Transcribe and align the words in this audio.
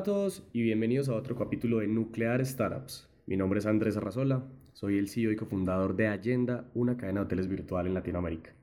A 0.00 0.02
todos 0.02 0.48
y 0.54 0.62
bienvenidos 0.62 1.10
a 1.10 1.14
otro 1.14 1.36
capítulo 1.36 1.80
de 1.80 1.86
Nuclear 1.86 2.42
Startups. 2.46 3.06
Mi 3.26 3.36
nombre 3.36 3.58
es 3.58 3.66
Andrés 3.66 3.98
Arrazola, 3.98 4.42
soy 4.72 4.96
el 4.96 5.10
CEO 5.10 5.30
y 5.30 5.36
cofundador 5.36 5.94
de 5.94 6.06
Agenda, 6.06 6.70
una 6.72 6.96
cadena 6.96 7.20
de 7.20 7.26
hoteles 7.26 7.48
virtual 7.48 7.86
en 7.86 7.92
Latinoamérica. 7.92 8.54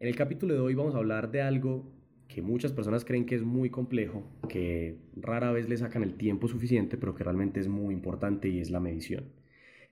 En 0.00 0.08
el 0.08 0.16
capítulo 0.16 0.54
de 0.54 0.58
hoy 0.58 0.74
vamos 0.74 0.96
a 0.96 0.98
hablar 0.98 1.30
de 1.30 1.40
algo 1.40 1.88
que 2.26 2.42
muchas 2.42 2.72
personas 2.72 3.04
creen 3.04 3.26
que 3.26 3.36
es 3.36 3.44
muy 3.44 3.70
complejo, 3.70 4.24
que 4.48 4.98
rara 5.14 5.52
vez 5.52 5.68
le 5.68 5.76
sacan 5.76 6.02
el 6.02 6.14
tiempo 6.14 6.48
suficiente, 6.48 6.96
pero 6.96 7.14
que 7.14 7.22
realmente 7.22 7.60
es 7.60 7.68
muy 7.68 7.94
importante 7.94 8.48
y 8.48 8.58
es 8.58 8.72
la 8.72 8.80
medición. 8.80 9.26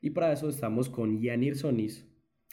Y 0.00 0.10
para 0.10 0.32
eso 0.32 0.48
estamos 0.48 0.88
con 0.88 1.20
Yanir 1.20 1.54
Sonis, 1.54 2.04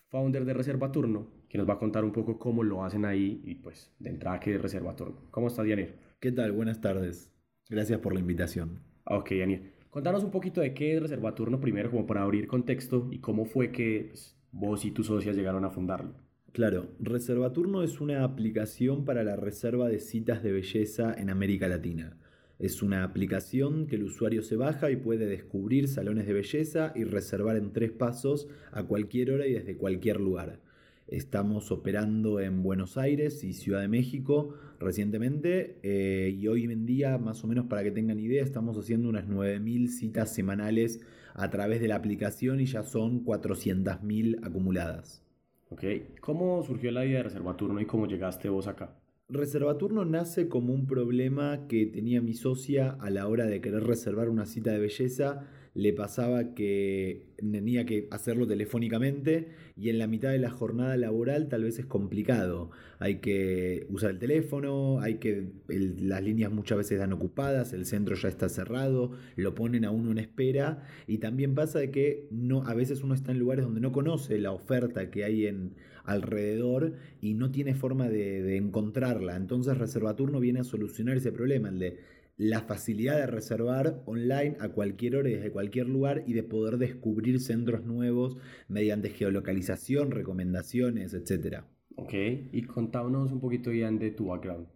founder 0.09 0.45
de 0.45 0.53
Reserva 0.53 0.91
Turno, 0.91 1.27
que 1.49 1.58
nos 1.58 1.67
va 1.67 1.73
a 1.73 1.80
contar 1.80 2.05
un 2.05 2.12
poco 2.12 2.38
cómo 2.38 2.62
lo 2.62 2.84
hacen 2.84 3.03
ahí 3.03 3.41
y 3.44 3.55
pues 3.55 3.91
de 3.98 4.12
entrada 4.12 4.40
que 4.40 4.53
es 4.53 4.62
Reserva 4.62 4.95
Turno. 4.95 5.23
¿Cómo 5.31 5.48
estás, 5.48 5.66
Yanir? 5.66 5.95
¿Qué 6.20 6.31
tal? 6.31 6.52
Buenas 6.52 6.81
tardes. 6.81 7.30
Gracias 7.71 8.02
por 8.02 8.13
la 8.13 8.20
invitación. 8.20 8.81
Ok, 9.05 9.31
Daniel. 9.31 9.71
Contanos 9.89 10.25
un 10.25 10.31
poquito 10.31 10.59
de 10.59 10.73
qué 10.73 10.93
es 10.93 11.02
Reservaturno 11.02 11.62
primero, 11.62 11.89
como 11.89 12.05
para 12.05 12.21
abrir 12.21 12.45
contexto, 12.45 13.07
y 13.09 13.20
cómo 13.20 13.45
fue 13.45 13.71
que 13.71 14.07
pues, 14.09 14.35
vos 14.52 14.84
y 14.84 14.91
tus 14.91 15.07
socias 15.07 15.38
llegaron 15.38 15.63
a 15.63 15.70
fundarlo. 15.70 16.15
Claro, 16.52 16.89
Reservaturno 16.99 17.81
es 17.81 18.02
una 18.02 18.26
aplicación 18.26 19.05
para 19.05 19.23
la 19.23 19.38
reserva 19.38 19.88
de 19.88 19.99
citas 19.99 20.43
de 20.43 20.52
belleza 20.52 21.15
en 21.17 21.29
América 21.29 21.70
Latina. 21.70 22.17
Es 22.59 22.84
una 22.84 23.05
aplicación 23.05 23.88
que 23.88 23.95
el 23.95 24.03
usuario 24.03 24.43
se 24.43 24.57
baja 24.57 24.91
y 24.91 24.98
puede 24.98 25.26
descubrir 25.27 25.88
salones 25.88 26.27
de 26.27 26.34
belleza 26.34 26.91
y 26.93 27.05
reservar 27.05 27.55
en 27.55 27.71
tres 27.71 27.93
pasos 27.93 28.49
a 28.73 28.84
cualquier 28.84 29.31
hora 29.31 29.48
y 29.48 29.53
desde 29.53 29.77
cualquier 29.77 30.20
lugar. 30.20 30.59
Estamos 31.08 31.72
operando 31.72 32.40
en 32.40 32.64
Buenos 32.64 32.98
Aires 32.98 33.44
y 33.44 33.54
Ciudad 33.54 33.82
de 33.82 33.88
México 33.88 34.55
recientemente 34.80 35.77
eh, 35.84 36.36
y 36.38 36.48
hoy 36.48 36.64
en 36.64 36.86
día, 36.86 37.18
más 37.18 37.44
o 37.44 37.48
menos 37.48 37.66
para 37.66 37.84
que 37.84 37.91
tengan 37.91 38.20
idea, 38.20 38.43
estamos 38.43 38.77
haciendo 38.77 39.10
unas 39.10 39.27
9.000 39.27 39.88
citas 39.90 40.34
semanales 40.34 41.02
a 41.34 41.49
través 41.49 41.82
de 41.82 41.88
la 41.88 41.96
aplicación 41.96 42.60
y 42.60 42.66
ya 42.66 42.84
son 42.84 43.26
400.000 43.26 44.46
acumuladas. 44.46 45.24
Ok, 45.70 45.84
¿cómo 46.20 46.63
surgió 46.63 46.91
la 46.91 47.05
idea 47.05 47.18
de 47.18 47.24
Reservaturno 47.24 47.80
y 47.80 47.86
cómo 47.86 48.08
llegaste 48.08 48.49
vos 48.49 48.68
acá? 48.68 48.96
Reservaturno 49.30 50.04
nace 50.04 50.49
como 50.49 50.74
un 50.74 50.88
problema 50.88 51.68
que 51.70 51.86
tenía 51.86 52.21
mi 52.21 52.34
socia 52.34 52.98
a 52.99 53.10
la 53.10 53.27
hora 53.27 53.46
de 53.46 53.62
querer 53.62 53.84
reservar 53.84 54.27
una 54.27 54.46
cita 54.46 54.71
de 54.71 54.80
belleza 54.80 55.48
le 55.74 55.94
pasaba 55.94 56.54
que 56.54 57.27
tenía 57.38 57.86
que 57.86 58.08
hacerlo 58.12 58.46
telefónicamente 58.46 59.48
y 59.77 59.90
en 59.90 60.00
la 60.00 60.08
mitad 60.08 60.30
de 60.32 60.38
la 60.38 60.50
jornada 60.50 60.98
laboral 60.98 61.48
tal 61.48 61.64
vez 61.64 61.80
es 61.80 61.86
complicado. 61.86 62.72
Hay 63.00 63.16
que 63.20 63.88
usar 63.90 64.12
el 64.12 64.19
teléfono, 64.19 65.00
hay 65.00 65.16
que 65.16 65.47
las 65.69 66.22
líneas 66.22 66.52
muchas 66.52 66.78
veces 66.78 67.00
dan 67.00 67.14
ocupadas, 67.14 67.72
el 67.72 67.86
centro 67.86 68.16
ya 68.16 68.28
está 68.28 68.50
cerrado, 68.50 69.12
lo 69.38 69.56
ponen 69.56 69.86
a 69.86 69.92
uno 69.92 70.12
en 70.12 70.18
espera 70.18 70.84
y 71.08 71.19
también 71.19 71.56
pasa 71.56 71.80
de 71.80 71.90
que 71.90 72.28
no 72.31 72.64
a 72.68 72.74
veces 72.74 73.02
uno 73.02 73.14
está 73.14 73.31
en 73.31 73.40
lugares 73.40 73.64
donde 73.64 73.80
no 73.80 73.94
conoce 73.94 74.40
la 74.40 74.52
oferta 74.52 75.09
que 75.09 75.24
hay 75.24 75.47
en 75.47 75.75
alrededor 76.03 76.94
y 77.22 77.34
no 77.34 77.52
tiene 77.52 77.75
forma 77.75 78.09
de, 78.09 78.42
de 78.42 78.58
encontrarla. 78.58 79.38
Entonces 79.38 79.78
Reservaturno 79.78 80.40
viene 80.42 80.59
a 80.59 80.64
solucionar 80.66 81.16
ese 81.16 81.31
problema, 81.31 81.69
el 81.69 81.80
de 81.80 82.21
la 82.38 82.62
facilidad 82.62 83.18
de 83.18 83.28
reservar 83.28 84.01
online 84.06 84.57
a 84.59 84.69
cualquier 84.69 85.16
hora 85.16 85.29
y 85.29 85.34
desde 85.34 85.51
cualquier 85.51 85.88
lugar 85.88 86.24
y 86.25 86.34
de 86.34 86.44
poder 86.44 86.78
descubrir 86.78 87.40
centros 87.40 87.85
nuevos 87.85 88.38
mediante 88.68 89.09
geolocalización, 89.09 90.12
recomendaciones, 90.12 91.13
etc. 91.13 91.63
Ok, 91.96 92.13
y 92.52 92.62
contámonos 92.63 93.31
un 93.31 93.40
poquito, 93.40 93.72
Ian, 93.72 94.00
de 94.00 94.12
tu 94.12 94.28
background. 94.28 94.68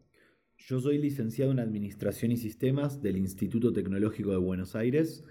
Yo 0.57 0.79
soy 0.79 0.97
licenciado 0.97 1.51
en 1.51 1.59
Administración 1.59 2.31
y 2.31 2.37
Sistemas 2.37 3.01
del 3.01 3.17
Instituto 3.17 3.73
Tecnológico 3.73 4.31
de 4.31 4.37
Buenos 4.37 4.75
Aires. 4.75 5.23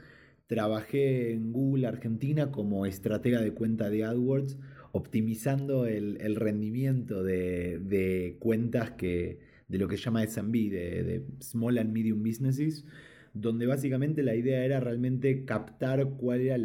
Trabajé 0.47 1.33
en 1.33 1.53
Google 1.53 1.87
Argentina 1.87 2.51
como 2.51 2.85
estratega 2.87 3.41
de 3.41 3.55
cuenta 3.55 3.91
de 3.91 4.05
AdWords, 4.05 4.59
optimizando 4.93 5.87
el, 5.87 6.37
rendimiento 6.37 7.23
de 7.23 8.37
cuentas 8.41 8.93
que, 8.93 9.54
de 9.69 9.79
lo 9.79 9.89
que 9.89 9.97
llama 9.97 10.27
SMB, 10.27 10.53
de, 10.53 11.25
Small 11.41 11.79
and 11.79 11.93
Medium 11.93 12.23
Businesses, 12.23 12.85
donde 13.33 13.67
básicamente 13.67 14.23
la 14.23 14.35
idea 14.35 14.65
era 14.65 14.81
realmente 14.81 15.45
captar 15.45 16.05
cuál 16.17 16.41
era 16.41 16.59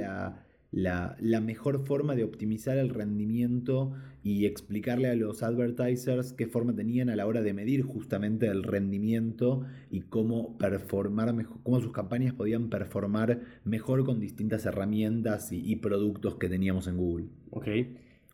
la, 0.71 1.17
la, 1.19 1.41
mejor 1.41 1.85
forma 1.85 2.15
de 2.15 2.23
optimizar 2.23 2.77
el 2.77 2.89
rendimiento 2.89 3.93
y 4.21 4.45
explicarle 4.45 5.07
a 5.07 5.15
los 5.15 5.41
advertisers 5.41 6.33
qué 6.33 6.45
forma 6.45 6.75
tenían 6.75 7.09
a 7.09 7.15
la 7.15 7.25
hora 7.25 7.41
de 7.41 7.53
medir 7.53 7.81
justamente 7.81 8.47
el 8.47 8.63
rendimiento 8.63 9.65
y 9.89 10.01
cómo 10.01 10.57
performar 10.57 11.33
mejor, 11.33 11.57
cómo 11.63 11.79
sus 11.81 11.91
campañas 11.91 12.33
podían 12.33 12.69
performar 12.69 13.39
mejor 13.63 14.05
con 14.05 14.19
distintas 14.19 14.65
herramientas 14.65 15.51
y, 15.51 15.59
y 15.65 15.77
productos 15.77 16.35
que 16.35 16.49
teníamos 16.49 16.87
en 16.87 16.97
Google. 16.97 17.29
Ok. 17.49 17.67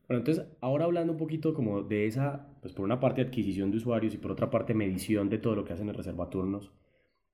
Bueno, 0.08 0.20
entonces, 0.20 0.46
ahora 0.62 0.86
hablando 0.86 1.14
un 1.14 1.18
poquito 1.18 1.54
como 1.54 1.82
de 1.82 2.06
esa, 2.06 2.48
pues 2.62 2.74
por 2.74 2.86
una 2.86 3.00
parte 3.00 3.22
adquisición 3.22 3.72
de 3.72 3.78
usuarios 3.78 4.14
y 4.14 4.18
por 4.18 4.32
otra 4.32 4.50
parte 4.50 4.74
medición 4.74 5.30
de 5.30 5.40
todo 5.40 5.56
lo 5.56 5.66
que 5.66 5.74
hacen 5.74 5.90
en 5.90 5.96
reservaturnos. 5.96 6.72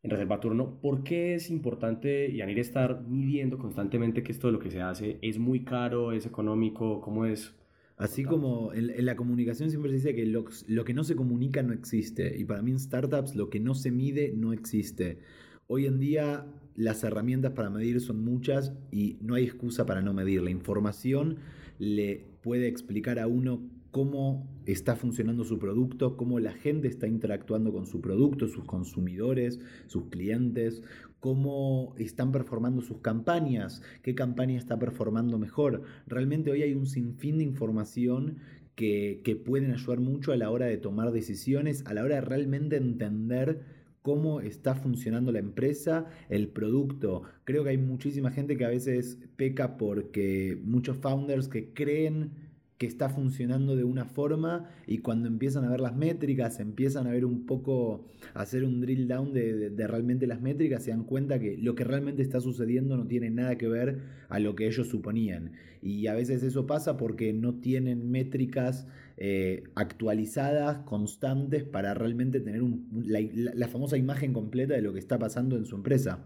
En 0.03 0.09
reservaturno, 0.09 0.79
¿por 0.81 1.03
qué 1.03 1.35
es 1.35 1.51
importante, 1.51 2.33
Yanir, 2.33 2.59
estar 2.59 3.01
midiendo 3.07 3.57
constantemente 3.57 4.23
que 4.23 4.31
esto 4.31 4.47
de 4.47 4.53
lo 4.53 4.59
que 4.59 4.71
se 4.71 4.81
hace 4.81 5.19
es 5.21 5.37
muy 5.37 5.63
caro, 5.63 6.11
es 6.11 6.25
económico, 6.25 7.01
cómo 7.01 7.25
es? 7.25 7.53
Así 7.97 8.23
como 8.23 8.73
en, 8.73 9.05
la 9.05 9.15
comunicación 9.15 9.69
siempre 9.69 9.91
se 9.91 9.97
dice 9.97 10.15
que 10.15 10.25
lo, 10.25 10.45
lo 10.67 10.85
que 10.85 10.95
no 10.95 11.03
se 11.03 11.15
comunica 11.15 11.61
no 11.61 11.71
existe. 11.71 12.35
Y 12.35 12.45
para 12.45 12.63
mí 12.63 12.71
en 12.71 12.79
startups 12.79 13.35
lo 13.35 13.51
que 13.51 13.59
no 13.59 13.75
se 13.75 13.91
mide 13.91 14.33
no 14.35 14.53
existe. 14.53 15.19
Hoy 15.67 15.85
en 15.85 15.99
día 15.99 16.47
las 16.75 17.03
herramientas 17.03 17.51
para 17.51 17.69
medir 17.69 18.01
son 18.01 18.23
muchas 18.23 18.73
y 18.91 19.19
no 19.21 19.35
hay 19.35 19.43
excusa 19.43 19.85
para 19.85 20.01
no 20.01 20.13
medir. 20.13 20.41
La 20.41 20.49
información 20.49 21.37
le 21.81 22.27
puede 22.43 22.67
explicar 22.67 23.17
a 23.17 23.25
uno 23.25 23.67
cómo 23.89 24.47
está 24.67 24.95
funcionando 24.95 25.43
su 25.43 25.57
producto, 25.57 26.15
cómo 26.15 26.39
la 26.39 26.53
gente 26.53 26.87
está 26.87 27.07
interactuando 27.07 27.73
con 27.73 27.87
su 27.87 28.01
producto, 28.01 28.47
sus 28.47 28.65
consumidores, 28.65 29.59
sus 29.87 30.03
clientes, 30.09 30.83
cómo 31.19 31.95
están 31.97 32.31
performando 32.31 32.83
sus 32.83 32.99
campañas, 32.99 33.81
qué 34.03 34.13
campaña 34.13 34.59
está 34.59 34.77
performando 34.77 35.39
mejor. 35.39 35.81
Realmente 36.05 36.51
hoy 36.51 36.61
hay 36.61 36.75
un 36.75 36.85
sinfín 36.85 37.39
de 37.39 37.45
información 37.45 38.37
que, 38.75 39.21
que 39.23 39.35
pueden 39.35 39.71
ayudar 39.71 40.01
mucho 40.01 40.33
a 40.33 40.37
la 40.37 40.51
hora 40.51 40.67
de 40.67 40.77
tomar 40.77 41.11
decisiones, 41.11 41.83
a 41.87 41.95
la 41.95 42.03
hora 42.03 42.15
de 42.15 42.21
realmente 42.21 42.77
entender 42.77 43.80
cómo 44.01 44.41
está 44.41 44.75
funcionando 44.75 45.31
la 45.31 45.39
empresa, 45.39 46.07
el 46.29 46.47
producto. 46.47 47.23
Creo 47.43 47.63
que 47.63 47.71
hay 47.71 47.77
muchísima 47.77 48.31
gente 48.31 48.57
que 48.57 48.65
a 48.65 48.69
veces 48.69 49.19
peca 49.35 49.77
porque 49.77 50.59
muchos 50.63 50.97
founders 50.97 51.47
que 51.47 51.73
creen 51.73 52.51
que 52.81 52.87
está 52.87 53.09
funcionando 53.09 53.75
de 53.75 53.83
una 53.83 54.05
forma 54.05 54.67
y 54.87 54.97
cuando 54.97 55.27
empiezan 55.27 55.63
a 55.65 55.69
ver 55.69 55.81
las 55.81 55.95
métricas, 55.95 56.59
empiezan 56.59 57.05
a 57.05 57.11
ver 57.11 57.25
un 57.25 57.45
poco, 57.45 58.07
a 58.33 58.41
hacer 58.41 58.63
un 58.63 58.81
drill 58.81 59.07
down 59.07 59.33
de, 59.33 59.71
realmente 59.87 60.25
las 60.25 60.41
métricas, 60.41 60.83
se 60.83 60.89
dan 60.89 61.03
cuenta 61.03 61.37
que 61.37 61.57
lo 61.57 61.75
que 61.75 61.83
realmente 61.83 62.23
está 62.23 62.41
sucediendo 62.41 62.97
no 62.97 63.05
tiene 63.05 63.29
nada 63.29 63.55
que 63.55 63.67
ver 63.67 63.99
a 64.29 64.39
lo 64.39 64.55
que 64.55 64.65
ellos 64.65 64.87
suponían. 64.87 65.51
Y 65.83 66.07
a 66.07 66.15
veces 66.15 66.41
eso 66.41 66.65
pasa 66.65 66.97
porque 66.97 67.33
no 67.33 67.53
tienen 67.53 68.09
métricas 68.09 68.87
eh, 69.23 69.63
actualizadas, 69.75 70.79
constantes, 70.79 71.63
para 71.63 71.93
realmente 71.93 72.39
tener 72.39 72.63
la, 72.91 73.67
famosa 73.67 73.97
imagen 73.97 74.33
completa 74.33 74.73
de 74.73 74.81
lo 74.81 74.93
que 74.93 74.99
está 74.99 75.19
pasando 75.19 75.57
en 75.57 75.65
su 75.65 75.75
empresa. 75.75 76.25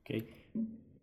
Okay 0.00 0.24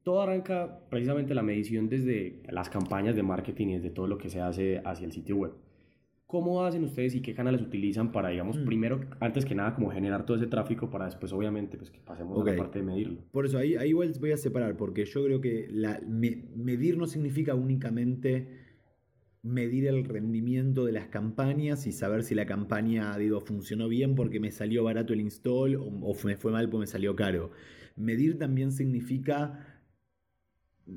todo 0.03 0.21
arranca 0.21 0.81
precisamente 0.89 1.33
la 1.33 1.43
medición 1.43 1.89
desde 1.89 2.41
las 2.49 2.69
campañas 2.69 3.15
de 3.15 3.23
marketing 3.23 3.67
y 3.67 3.73
desde 3.75 3.89
todo 3.89 4.07
lo 4.07 4.17
que 4.17 4.29
se 4.29 4.41
hace 4.41 4.81
hacia 4.83 5.05
el 5.05 5.11
sitio 5.11 5.37
web. 5.37 5.53
¿Cómo 6.27 6.63
hacen 6.65 6.83
ustedes 6.83 7.13
y 7.15 7.21
qué 7.21 7.33
canales 7.33 7.61
utilizan 7.61 8.11
para, 8.11 8.29
digamos, 8.29 8.57
mm. 8.57 8.65
primero, 8.65 9.01
antes 9.19 9.45
que 9.45 9.53
nada, 9.53 9.75
como 9.75 9.91
generar 9.91 10.25
todo 10.25 10.35
ese 10.35 10.47
tráfico 10.47 10.89
para 10.89 11.05
después, 11.05 11.31
obviamente, 11.31 11.77
pues 11.77 11.91
que 11.91 11.99
pasemos 11.99 12.41
a 12.41 12.51
la 12.51 12.57
parte 12.57 12.79
de 12.79 12.85
medirlo? 12.85 13.21
Por 13.31 13.45
eso, 13.45 13.59
ahí, 13.59 13.75
ahí 13.75 13.89
igual 13.89 14.11
voy 14.19 14.31
a 14.31 14.37
separar, 14.37 14.75
porque 14.75 15.05
yo 15.05 15.23
creo 15.23 15.39
que 15.39 15.67
la, 15.69 16.01
medir 16.07 16.97
no 16.97 17.05
significa 17.05 17.53
únicamente 17.53 18.62
medir 19.43 19.87
el 19.87 20.05
rendimiento 20.05 20.85
de 20.85 20.93
las 20.93 21.07
campañas 21.07 21.85
y 21.85 21.91
saber 21.91 22.23
si 22.23 22.33
la 22.33 22.45
campaña, 22.45 23.17
digo, 23.17 23.41
funcionó 23.41 23.89
bien 23.89 24.15
porque 24.15 24.39
me 24.39 24.51
salió 24.51 24.83
barato 24.83 25.13
el 25.13 25.21
install 25.21 25.75
o, 25.75 26.15
me 26.23 26.37
fue 26.37 26.51
mal 26.51 26.69
porque 26.69 26.81
me 26.81 26.87
salió 26.87 27.15
caro. 27.15 27.51
Medir 27.95 28.39
también 28.39 28.71
significa 28.71 29.73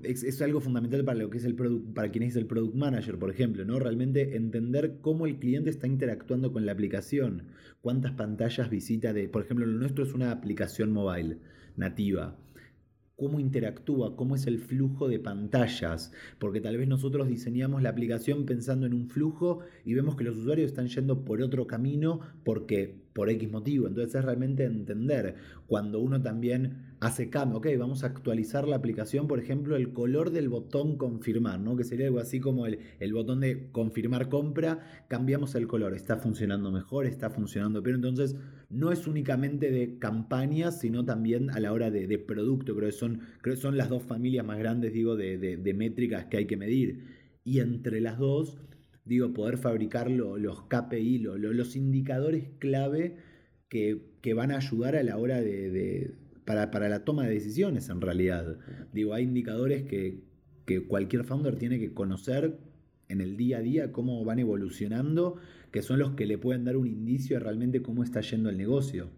es, 0.02 0.43
algo 0.43 0.60
fundamental 0.60 1.04
para 1.04 1.19
lo 1.19 1.31
que 1.31 1.38
es 1.38 1.44
el 1.44 1.54
product, 1.54 1.93
para 1.94 2.10
quien 2.10 2.25
es 2.25 2.37
el 2.37 2.46
product 2.46 2.75
manager, 2.75 3.19
por 3.19 3.31
ejemplo, 3.31 3.64
¿no? 3.64 3.78
Realmente 3.78 4.37
entender 4.37 4.98
cómo 5.00 5.26
el 5.26 5.38
cliente 5.38 5.70
está 5.70 5.87
interactuando 5.87 6.52
con 6.52 6.66
la 6.66 6.72
aplicación, 6.72 7.48
cuántas 7.81 8.12
pantallas 8.12 8.70
visita 8.70 9.12
de, 9.12 9.28
por 9.28 9.43
ejemplo, 9.43 9.66
lo 9.66 9.78
nuestro 9.78 10.04
es 10.04 10.14
una 10.14 10.31
aplicación 10.31 10.93
mobile 10.93 11.38
nativa. 11.76 12.37
Cómo 13.16 13.40
interactúa, 13.40 14.14
cómo 14.14 14.34
es 14.34 14.46
el 14.46 14.58
flujo 14.58 15.08
de 15.08 15.18
pantallas, 15.18 16.12
porque 16.38 16.60
tal 16.60 16.76
vez 16.76 16.86
nosotros 16.86 17.28
diseñamos 17.28 17.82
la 17.82 17.88
aplicación 17.88 18.44
pensando 18.44 18.84
en 18.84 18.92
un 18.92 19.08
flujo 19.08 19.60
y 19.86 19.94
vemos 19.94 20.16
que 20.16 20.24
los 20.24 20.36
usuarios 20.36 20.68
están 20.68 20.88
yendo 20.88 21.24
por 21.24 21.40
otro 21.40 21.66
camino 21.66 22.20
porque 22.44 23.06
por 23.16 23.30
X 23.30 23.50
motivo. 23.50 23.88
Entonces 23.88 24.14
es 24.14 24.24
realmente 24.26 24.64
entender 24.64 25.36
cuando 25.66 26.00
uno 26.00 26.20
también 26.20 26.96
hace 27.00 27.30
cambio. 27.30 27.58
Ok, 27.58 27.68
vamos 27.78 28.04
a 28.04 28.08
actualizar 28.08 28.68
la 28.68 28.76
aplicación, 28.76 29.26
por 29.26 29.38
ejemplo, 29.38 29.74
el 29.74 29.94
color 29.94 30.30
del 30.30 30.50
botón 30.50 30.98
confirmar, 30.98 31.58
¿no? 31.58 31.76
Que 31.76 31.84
sería 31.84 32.08
algo 32.08 32.20
así 32.20 32.40
como 32.40 32.66
el, 32.66 32.78
botón 33.14 33.40
de 33.40 33.70
confirmar 33.72 34.28
compra, 34.28 34.80
cambiamos 35.08 35.54
el 35.54 35.66
color. 35.66 35.94
Está 35.94 36.18
funcionando 36.18 36.70
mejor, 36.70 37.06
está 37.06 37.30
funcionando 37.30 37.82
peor. 37.82 37.96
Entonces 37.96 38.36
no 38.68 38.92
es 38.92 39.06
únicamente 39.06 39.70
de 39.70 39.98
campañas, 39.98 40.78
sino 40.78 41.06
también 41.06 41.48
a 41.48 41.58
la 41.58 41.72
hora 41.72 41.90
de, 41.90 42.19
producto. 42.19 42.76
Creo 42.76 42.90
que, 42.90 42.96
son, 42.96 43.22
creo 43.40 43.54
que 43.54 43.60
son 43.62 43.78
las 43.78 43.88
dos 43.88 44.02
familias 44.02 44.44
más 44.44 44.58
grandes, 44.58 44.92
digo, 44.92 45.16
de, 45.16 45.74
métricas 45.74 46.26
que 46.26 46.36
hay 46.36 46.46
que 46.46 46.58
medir. 46.58 47.16
Y 47.44 47.60
entre 47.60 48.02
las 48.02 48.19
dos 48.19 48.58
digo, 49.06 49.32
poder 49.32 49.56
fabricar 49.56 50.11
los 50.11 50.62
KPI, 50.62 51.19
los 51.19 51.76
indicadores 51.76 52.49
clave 52.58 53.17
que, 53.69 54.35
van 54.35 54.50
a 54.50 54.56
ayudar 54.56 54.97
a 54.97 55.03
la 55.05 55.17
hora 55.17 55.41
de, 55.41 56.14
para, 56.44 56.88
la 56.88 57.05
toma 57.05 57.25
de 57.25 57.35
decisiones 57.35 57.88
en 57.88 58.00
realidad. 58.00 58.58
Digo, 58.93 59.14
hay 59.14 59.25
indicadores 59.25 59.85
que, 59.85 60.25
cualquier 60.88 61.25
founder 61.25 61.56
tiene 61.56 61.79
que 61.79 61.94
conocer 61.94 62.58
en 63.08 63.20
el 63.20 63.37
día 63.37 63.58
a 63.58 63.61
día 63.61 63.93
cómo 63.93 64.25
van 64.25 64.41
evolucionando, 64.41 65.37
que 65.70 65.82
son 65.82 66.00
los 66.00 66.11
que 66.12 66.26
le 66.26 66.38
pueden 66.38 66.64
dar 66.64 66.76
un 66.76 66.88
indicio 66.88 67.38
de 67.38 67.44
realmente 67.44 67.82
cómo 67.82 68.03
está 68.03 68.20
yendo 68.20 68.50
el 68.50 68.58
negocio. 68.58 69.08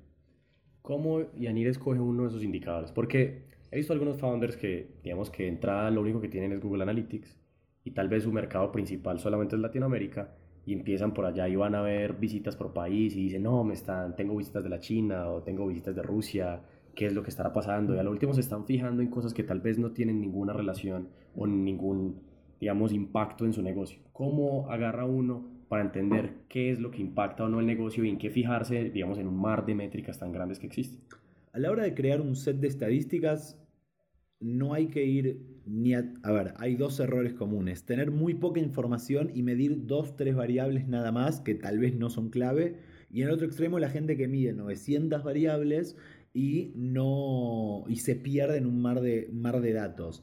¿Cómo 0.82 1.32
Yanir 1.35 1.69
escoge 1.69 1.99
uno 1.99 2.25
de 2.25 2.29
esos 2.29 2.44
indicadores? 2.44 2.93
Porque 2.93 3.44
he 3.70 3.76
visto 3.76 3.94
algunos 3.94 4.19
founders 4.19 4.56
que, 4.58 4.99
digamos 5.02 5.31
que 5.31 5.49
entrada 5.49 5.90
lo 5.90 6.02
único 6.02 6.20
que 6.20 6.29
tienen 6.29 6.52
es 6.52 6.61
Google 6.61 6.82
Analytics 6.82 7.38
y 7.88 7.90
tal 7.93 8.08
vez 8.11 8.25
su 8.25 8.32
mercado 8.32 8.70
principal 8.70 9.19
solamente 9.19 9.56
es 9.56 9.62
Latinoamérica 9.62 10.35
y 10.67 10.75
empiezan 10.75 11.14
por 11.14 11.25
allá 11.25 11.49
y 11.49 11.56
van 11.56 11.75
a 11.75 11.81
ver 11.81 12.12
visitas 12.12 12.55
por 12.55 12.75
país 12.75 13.17
y 13.17 13.23
dicen, 13.23 13.44
no, 13.44 13.64
me 13.64 13.73
están, 13.73 14.14
tengo 14.14 14.37
visitas 14.37 14.62
de 14.62 14.69
la 14.69 14.79
China 14.79 15.26
o 15.31 15.43
tengo 15.43 15.67
visitas 15.67 15.96
de 15.96 16.02
Rusia, 16.02 16.61
qué 16.94 17.06
es 17.06 17.14
lo 17.14 17.23
que 17.23 17.31
estará 17.31 17.50
pasando. 17.50 17.94
Y 17.94 17.99
a 17.99 18.02
lo 18.02 18.11
último 18.11 18.35
se 18.35 18.43
están 18.43 18.67
fijando 18.67 19.00
en 19.00 19.08
cosas 19.08 19.32
que 19.32 19.43
tal 19.43 19.61
vez 19.61 19.79
no 19.79 19.93
tienen 19.93 20.20
ninguna 20.20 20.52
relación 20.52 21.08
o 21.35 21.46
ningún, 21.46 22.20
digamos, 22.61 22.93
impacto 22.93 23.46
en 23.46 23.55
su 23.55 23.62
negocio. 23.62 24.00
¿Cómo 24.12 24.70
agarra 24.70 25.06
uno 25.06 25.49
para 25.70 25.82
entender 25.82 26.40
qué 26.50 26.70
es 26.70 26.79
lo 26.79 26.90
que 26.90 27.00
impacta 27.00 27.44
o 27.44 27.49
no 27.49 27.61
el 27.61 27.67
negocio 27.67 28.05
y 28.05 28.11
en 28.11 28.19
qué 28.19 28.29
fijarse, 28.29 28.90
digamos, 28.90 29.17
en 29.17 29.29
un 29.29 29.40
mar 29.40 29.64
de 29.64 29.75
métricas 29.75 30.19
tan 30.19 30.31
grandes 30.31 30.58
que 30.58 30.67
existen? 30.67 31.00
A 31.55 31.58
la 31.58 31.70
hora 31.70 31.85
de 31.85 31.94
crear 31.94 32.20
un 32.20 32.37
set 32.37 32.58
de 32.58 32.69
estadísticas, 32.69 33.58
no 34.40 34.75
hay 34.75 34.88
que 34.88 35.06
ir 35.06 35.40
ni 35.68 35.94
a... 35.94 36.02
Ver, 36.24 36.54
hay 36.56 36.76
dos 36.76 36.98
errores 37.00 37.34
comunes. 37.34 37.84
Tener 37.84 38.10
muy 38.10 38.34
poca 38.34 38.60
información 38.60 39.30
y 39.34 39.42
medir 39.42 39.86
dos, 39.86 40.16
tres 40.16 40.34
variables 40.34 40.88
nada 40.88 41.12
más 41.12 41.40
que 41.40 41.54
tal 41.54 41.78
vez 41.78 41.94
no 41.94 42.10
son 42.10 42.30
clave. 42.30 42.76
Y 43.10 43.22
en 43.22 43.28
el 43.28 43.34
otro 43.34 43.46
extremo 43.46 43.78
la 43.78 43.90
gente 43.90 44.16
que 44.16 44.28
mide 44.28 44.52
900 44.52 45.22
variables 45.22 45.96
y, 46.34 46.72
no, 46.74 47.84
y 47.88 47.96
se 47.96 48.14
pierde 48.14 48.58
en 48.58 48.66
un 48.66 48.80
mar 48.80 49.00
de, 49.00 49.28
mar 49.32 49.60
de 49.60 49.72
datos 49.72 50.22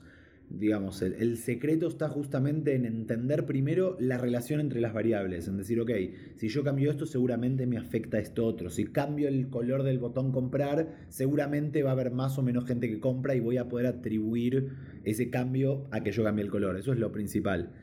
digamos, 0.58 1.02
el, 1.02 1.38
secreto 1.38 1.88
está 1.88 2.08
justamente 2.08 2.76
en 2.76 2.86
entender 2.86 3.46
primero 3.46 3.98
la 4.00 4.18
relación 4.18 4.60
entre 4.60 4.80
las 4.80 4.94
variables, 4.94 5.48
en 5.48 5.58
decir, 5.58 5.80
ok, 5.80 5.92
si 6.36 6.48
yo 6.48 6.64
cambio 6.64 6.90
esto 6.90 7.06
seguramente 7.06 7.68
me 7.68 7.78
afecta 7.78 8.20
esto 8.20 8.46
otro, 8.46 8.70
si 8.70 8.86
cambio 8.86 9.28
el 9.28 9.50
color 9.50 9.84
del 9.84 10.00
botón 10.00 10.32
comprar, 10.32 11.06
seguramente 11.10 11.84
va 11.84 11.90
a 11.90 11.94
haber 11.94 12.12
más 12.12 12.38
o 12.38 12.44
menos 12.44 12.66
gente 12.66 12.90
que 12.90 13.00
compra 13.00 13.36
y 13.36 13.40
voy 13.40 13.58
a 13.58 13.68
poder 13.68 13.88
atribuir 13.88 14.70
ese 15.04 15.30
cambio 15.30 15.88
a 15.92 16.02
que 16.02 16.12
yo 16.12 16.24
cambie 16.24 16.46
el 16.46 16.52
color, 16.52 16.78
eso 16.78 16.94
es 16.94 17.00
lo 17.00 17.12
principal. 17.12 17.74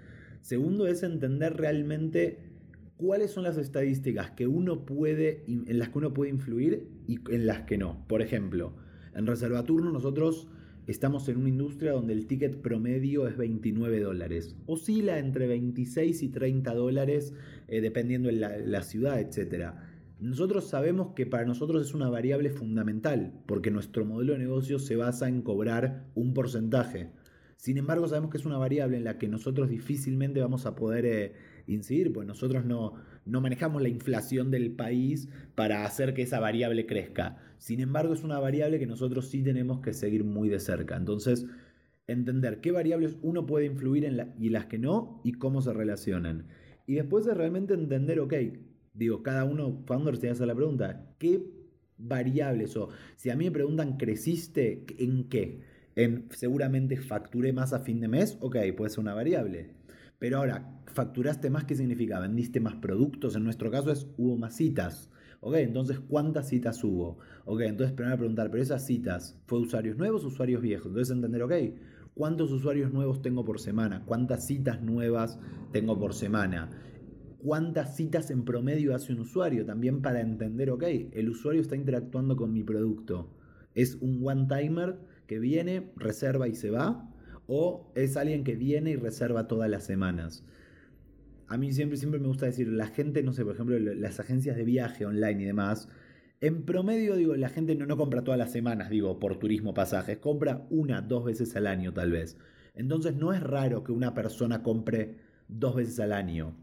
Segundo 0.41 0.87
es 0.87 1.03
entender 1.03 1.57
realmente 1.57 2.39
cuáles 2.97 3.31
son 3.31 3.45
las 3.45 3.59
estadísticas 3.59 4.31
que 4.31 4.47
uno 4.47 4.87
puede, 4.87 5.45
en 5.47 5.79
las 5.79 5.91
que 5.91 5.99
uno 5.99 6.15
puede 6.15 6.31
influir 6.31 6.89
y 7.07 7.19
en 7.31 7.47
las 7.47 7.63
que 7.63 7.77
no. 7.77 8.07
Por 8.09 8.23
ejemplo, 8.23 8.75
en 9.15 9.27
Reservaturno 9.27 9.91
nosotros 9.91 10.49
Estamos 10.89 11.29
en 11.29 11.37
una 11.37 11.49
industria 11.49 11.93
donde 11.93 12.13
el 12.13 12.27
ticket 12.27 12.61
promedio 12.61 13.29
es 13.29 13.37
29 13.37 14.01
dólares. 14.01 14.57
Oscila 14.67 15.21
entre 15.21 15.47
26 15.47 16.25
y 16.25 16.29
30 16.29 16.75
dólares 16.75 17.35
eh, 17.69 17.81
dependiendo 17.81 18.29
de 18.29 18.35
la, 18.35 18.83
ciudad, 18.83 19.21
etc. 19.21 19.75
Nosotros 20.19 20.69
sabemos 20.69 21.15
que 21.15 21.25
para 21.25 21.45
nosotros 21.45 21.87
es 21.87 21.95
una 21.95 22.09
variable 22.09 22.51
fundamental 22.51 23.33
porque 23.47 23.71
nuestro 23.71 24.05
modelo 24.05 24.33
de 24.33 24.41
negocio 24.41 24.81
se 24.81 24.97
basa 24.97 25.29
en 25.29 25.43
cobrar 25.43 26.07
un 26.17 26.35
porcentaje. 26.35 27.11
Sin 27.57 27.79
embargo, 27.79 28.09
sabemos 28.09 28.33
que 28.33 28.39
es 28.39 28.45
una 28.45 28.59
variable 28.59 28.97
en 28.97 29.05
la 29.05 29.19
que 29.19 29.29
nosotros 29.29 29.69
difícilmente 29.69 30.41
vamos 30.41 30.67
a 30.67 30.75
poder 30.75 31.07
eh, 31.07 31.33
incidir, 31.67 32.13
pues 32.13 32.27
nosotros 32.27 32.65
no, 32.65 32.95
no 33.25 33.41
manejamos 33.41 33.83
la 33.83 33.89
inflación 33.89 34.51
del 34.51 34.73
país 34.73 35.29
para 35.55 35.85
hacer 35.85 36.15
que 36.15 36.23
esa 36.23 36.41
variable 36.41 36.87
crezca. 36.87 37.39
Sin 37.59 37.81
embargo, 37.81 38.15
es 38.15 38.23
una 38.23 38.39
variable 38.39 38.79
que 38.79 38.87
nosotros 38.87 39.29
sí 39.29 39.43
tenemos 39.43 39.81
que 39.81 39.93
seguir 39.93 40.25
muy 40.25 40.49
de 40.49 40.61
cerca. 40.61 40.97
Entonces, 40.97 41.47
entender 42.07 42.61
qué 42.61 42.73
variables 42.73 43.17
uno 43.23 43.47
puede 43.47 43.67
influir 43.67 44.05
en 44.05 44.17
la, 44.17 44.35
y 44.39 44.49
las 44.49 44.67
que 44.67 44.79
no 44.79 45.21
y 45.25 45.33
cómo 45.33 45.63
se 45.63 45.73
relacionan. 45.73 46.47
Y 46.87 46.95
después 46.95 47.25
de 47.25 47.35
realmente 47.35 47.75
entender, 47.75 48.21
ok, 48.21 48.35
digo, 48.95 49.23
cada 49.23 49.45
uno, 49.45 49.83
founder 49.87 50.17
se 50.17 50.31
hace 50.31 50.47
la 50.47 50.55
pregunta, 50.55 51.15
¿qué 51.19 51.43
variables 51.99 52.77
o 52.77 52.89
si 53.17 53.31
a 53.31 53.37
mí 53.37 53.45
me 53.45 53.51
preguntan, 53.53 53.97
¿creciste 53.97 54.85
en 54.99 55.29
qué? 55.29 55.61
En 55.95 56.27
seguramente 56.31 56.97
facturé 56.97 57.53
más 57.53 57.73
a 57.73 57.81
fin 57.81 58.01
de 58.01 58.09
mes, 58.09 58.39
ok, 58.41 58.57
puede 58.77 58.91
ser 58.91 59.01
una 59.01 59.15
variable. 59.15 59.71
Pero 60.23 60.37
ahora, 60.37 60.79
facturaste 60.87 61.51
más, 61.51 61.65
¿qué 61.65 61.75
significa? 61.75 62.21
¿Vendiste 62.21 62.61
más 62.61 62.77
productos? 62.77 63.35
En 63.35 63.43
nuestro 63.43 63.73
caso 63.73 63.91
es, 63.91 64.07
hubo 64.17 64.37
más 64.37 64.55
citas. 64.55 65.11
Ok, 65.41 65.57
entonces, 65.57 65.99
¿cuántas 65.99 66.49
citas 66.49 66.85
hubo? 66.85 67.19
Ok, 67.45 67.63
entonces, 67.63 67.93
primero 67.93 68.17
preguntar, 68.19 68.49
pero 68.49 68.63
esas 68.63 68.87
citas, 68.87 69.37
¿fue 69.47 69.59
usuarios 69.59 69.97
nuevos 69.97 70.23
o 70.23 70.29
usuarios 70.29 70.63
viejos? 70.63 70.87
Entonces, 70.87 71.17
entender, 71.17 71.43
ok, 71.43 71.53
¿cuántos 72.15 72.53
usuarios 72.53 72.93
nuevos 72.93 73.21
tengo 73.21 73.45
por 73.45 73.59
semana? 73.59 74.05
¿Cuántas 74.07 74.47
citas 74.47 74.81
nuevas 74.81 75.41
tengo 75.73 75.99
por 75.99 76.15
semana? 76.15 76.71
¿Cuántas 77.39 77.97
citas 77.97 78.31
en 78.31 78.45
promedio 78.45 78.95
hace 78.95 79.13
un 79.13 79.23
usuario? 79.23 79.67
También 79.67 80.03
para 80.03 80.21
entender, 80.21 80.71
ok, 80.71 80.85
el 81.11 81.31
usuario 81.31 81.61
está 81.61 81.75
interactuando 81.75 82.37
con 82.37 82.53
mi 82.53 82.63
producto. 82.63 83.35
¿Es 83.75 83.97
un 83.97 84.21
one-timer 84.23 85.01
que 85.27 85.41
viene, 85.41 85.91
reserva 85.97 86.47
y 86.47 86.55
se 86.55 86.71
va? 86.71 87.12
O 87.55 87.93
es 87.95 88.17
alguien 88.17 88.45
que 88.45 88.57
viene 88.57 88.93
y 88.93 88.97
reserva 88.97 89.47
todas 89.47 89.69
las 89.69 89.85
semanas. 89.85 90.43
A 91.49 91.59
mí 91.59 91.71
siempre, 91.71 91.99
siempre 91.99 92.19
me 92.19 92.29
gusta 92.29 92.47
decir, 92.47 92.67
la 92.69 92.87
gente, 92.87 93.23
no 93.23 93.35
sé, 93.35 93.45
por 93.45 93.53
ejemplo, 93.53 93.79
las 93.79 94.19
agencias 94.21 94.57
de 94.57 94.65
viaje 94.65 95.05
online 95.05 95.43
y 95.43 95.45
demás, 95.45 95.87
en 96.41 96.63
promedio, 96.65 97.15
digo, 97.15 97.37
la 97.37 97.51
gente 97.51 97.75
no, 97.75 97.85
no 97.85 97.99
compra 97.99 98.25
todas 98.25 98.39
las 98.39 98.53
semanas, 98.53 98.89
digo, 98.89 99.19
por 99.19 99.39
turismo 99.39 99.75
pasajes, 99.75 100.17
compra 100.17 100.67
una, 100.71 101.03
dos 101.03 101.27
veces 101.27 101.55
al 101.55 101.67
año 101.67 101.93
tal 101.93 102.11
vez. 102.11 102.39
Entonces 102.75 103.17
no 103.17 103.35
es 103.35 103.43
raro 103.43 103.85
que 103.85 103.93
una 103.93 104.15
persona 104.15 104.63
compre 104.63 105.19
dos 105.47 105.75
veces 105.75 106.01
al 106.01 106.15
año. 106.15 106.57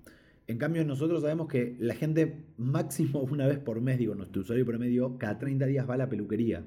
En 0.48 0.58
cambio, 0.58 0.84
nosotros 0.84 1.22
sabemos 1.22 1.50
que 1.50 1.75
la 1.78 1.94
gente 1.94 2.46
máximo 2.58 3.20
una 3.32 3.46
vez 3.46 3.60
por 3.60 3.80
mes, 3.80 4.00
digo, 4.00 4.16
nuestro 4.16 4.42
usuario 4.42 4.66
promedio, 4.66 5.20
cada 5.20 5.38
30 5.38 5.68
días 5.68 5.88
va 5.88 5.94
a 5.94 5.98
la 5.98 6.10
peluquería. 6.10 6.66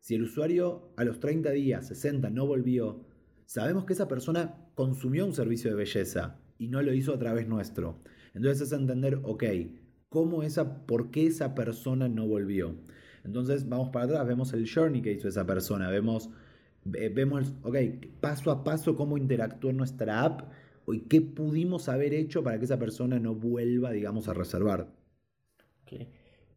Si 0.00 0.14
el 0.14 0.24
usuario 0.24 0.92
a 0.96 1.04
los 1.04 1.20
30 1.20 1.52
días, 1.52 1.88
60, 1.88 2.28
no 2.28 2.46
volvió, 2.46 3.15
sabemos 3.46 3.84
que 3.84 3.94
esa 3.94 4.08
persona 4.08 4.54
consumió 4.74 5.24
un 5.24 5.32
servicio 5.32 5.70
de 5.70 5.76
belleza 5.76 6.38
y 6.58 6.68
no 6.68 6.82
lo 6.82 6.92
hizo 6.92 7.14
a 7.14 7.18
través 7.18 7.48
nuestro. 7.48 7.98
Entonces 8.34 8.68
es 8.68 8.72
entender, 8.72 9.20
ok, 9.22 9.44
¿cómo 10.08 10.42
esa, 10.42 10.86
¿por 10.86 11.10
qué 11.10 11.26
esa 11.26 11.54
persona 11.54 12.08
no 12.08 12.26
volvió? 12.26 12.74
Entonces 13.24 13.68
vamos 13.68 13.90
para 13.90 14.04
atrás, 14.04 14.26
vemos 14.26 14.52
el 14.52 14.70
journey 14.70 15.02
que 15.02 15.12
hizo 15.12 15.28
esa 15.28 15.46
persona, 15.46 15.88
vemos, 15.90 16.30
vemos, 16.84 17.54
ok, 17.62 17.76
paso 18.20 18.50
a 18.50 18.62
paso 18.62 18.94
cómo 18.94 19.18
interactuó 19.18 19.72
nuestra 19.72 20.22
app 20.22 20.42
y 20.88 21.00
qué 21.00 21.20
pudimos 21.20 21.88
haber 21.88 22.14
hecho 22.14 22.44
para 22.44 22.58
que 22.58 22.66
esa 22.66 22.78
persona 22.78 23.18
no 23.18 23.34
vuelva, 23.34 23.90
digamos, 23.90 24.28
a 24.28 24.34
reservar. 24.34 24.88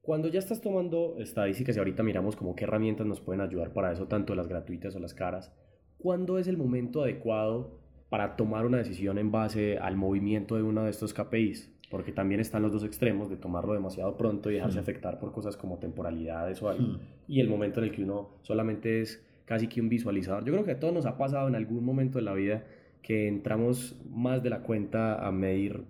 Cuando 0.02 0.28
ya 0.28 0.40
estás 0.40 0.62
tomando 0.62 1.16
estadísticas 1.20 1.76
y 1.76 1.80
ahorita 1.80 2.04
miramos 2.04 2.36
como 2.36 2.56
qué 2.56 2.64
herramientas 2.66 3.06
nos 3.06 3.22
pueden 3.22 3.42
ayudar 3.42 3.74
para 3.74 3.92
eso, 3.92 4.08
tanto 4.08 4.36
las 4.36 4.48
gratuitas 4.48 4.96
o 4.96 5.00
las 5.00 5.14
caras, 5.14 5.52
¿cuándo 6.00 6.40
es 6.40 6.48
el 6.48 6.58
momento 6.58 7.04
adecuado 7.04 7.78
para 8.10 8.36
tomar 8.36 8.66
una 8.66 8.78
decisión 8.78 9.20
en 9.20 9.32
base 9.32 9.78
al 9.78 9.96
movimiento 9.96 10.56
de 10.56 10.64
uno 10.64 10.84
de 10.84 10.90
estos 10.90 11.14
KPIs? 11.14 11.72
Porque 11.92 12.12
también 12.12 12.40
están 12.40 12.62
los 12.62 12.72
dos 12.72 12.84
extremos 12.84 13.30
de 13.30 13.38
tomarlo 13.38 13.74
demasiado 13.74 14.16
pronto 14.16 14.50
y 14.50 14.56
dejarse 14.56 14.80
afectar 14.80 15.20
por 15.20 15.32
cosas 15.32 15.58
como 15.58 15.78
temporalidades 15.78 16.62
o 16.62 16.70
algo. 16.70 17.00
Y 17.28 17.40
el 17.40 17.50
momento 17.50 17.80
en 17.80 17.88
el 17.88 17.92
que 17.92 18.04
uno 18.04 18.30
solamente 18.44 19.02
es 19.02 19.26
casi 19.46 19.68
que 19.68 19.82
un 19.82 19.90
visualizador. 19.90 20.46
Yo 20.46 20.54
creo 20.54 20.64
que 20.64 20.72
a 20.72 20.80
todos 20.80 20.94
nos 20.94 21.08
ha 21.08 21.18
pasado 21.18 21.48
en 21.48 21.56
algún 21.56 21.84
momento 21.84 22.20
de 22.20 22.26
la 22.26 22.34
vida 22.34 22.64
que 23.02 23.28
entramos 23.28 24.00
más 24.08 24.44
de 24.44 24.52
la 24.52 24.62
cuenta 24.62 25.26
a 25.26 25.32
medir, 25.32 25.86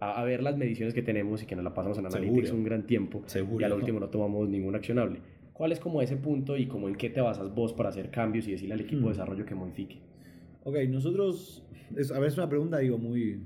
a, 0.00 0.24
ver 0.24 0.42
las 0.42 0.56
mediciones 0.56 0.94
que 0.94 1.02
tenemos 1.02 1.40
y 1.40 1.46
que 1.46 1.54
nos 1.54 1.64
la 1.64 1.72
pasamos 1.72 1.98
en 1.98 2.06
Analytics 2.06 2.50
un 2.50 2.64
gran 2.64 2.84
tiempo 2.84 3.22
Seguro. 3.26 3.60
y 3.60 3.64
al 3.64 3.74
último 3.74 4.00
no 4.00 4.08
tomamos 4.08 4.48
ningún 4.48 4.74
accionable. 4.74 5.20
¿Cuál 5.54 5.70
es 5.70 5.78
como 5.78 6.02
ese 6.02 6.16
punto 6.16 6.56
y 6.56 6.66
como 6.66 6.88
en 6.88 6.96
qué 6.96 7.08
te 7.08 7.20
basas 7.20 7.54
vos 7.54 7.72
para 7.72 7.88
hacer 7.88 8.10
cambios 8.10 8.46
y 8.48 8.52
decirle 8.52 8.74
al 8.74 8.80
equipo 8.80 9.02
de 9.02 9.06
hmm. 9.06 9.10
desarrollo 9.10 9.46
que 9.46 9.54
modifique? 9.54 10.02
Ok, 10.64 10.76
nosotros, 10.88 11.64
a 12.12 12.18
ver, 12.18 12.28
es 12.28 12.36
una 12.36 12.48
pregunta, 12.48 12.78
digo, 12.78 12.98
muy, 12.98 13.40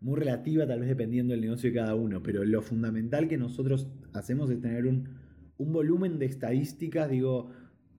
muy 0.00 0.18
relativa, 0.18 0.66
tal 0.66 0.80
vez 0.80 0.88
dependiendo 0.88 1.32
del 1.32 1.42
negocio 1.42 1.68
de 1.68 1.76
cada 1.76 1.94
uno, 1.94 2.22
pero 2.22 2.44
lo 2.44 2.62
fundamental 2.62 3.28
que 3.28 3.36
nosotros 3.36 3.88
hacemos 4.14 4.48
es 4.50 4.60
tener 4.60 4.86
un, 4.86 5.18
un 5.58 5.72
volumen 5.72 6.18
de 6.18 6.24
estadísticas, 6.24 7.10
digo, 7.10 7.50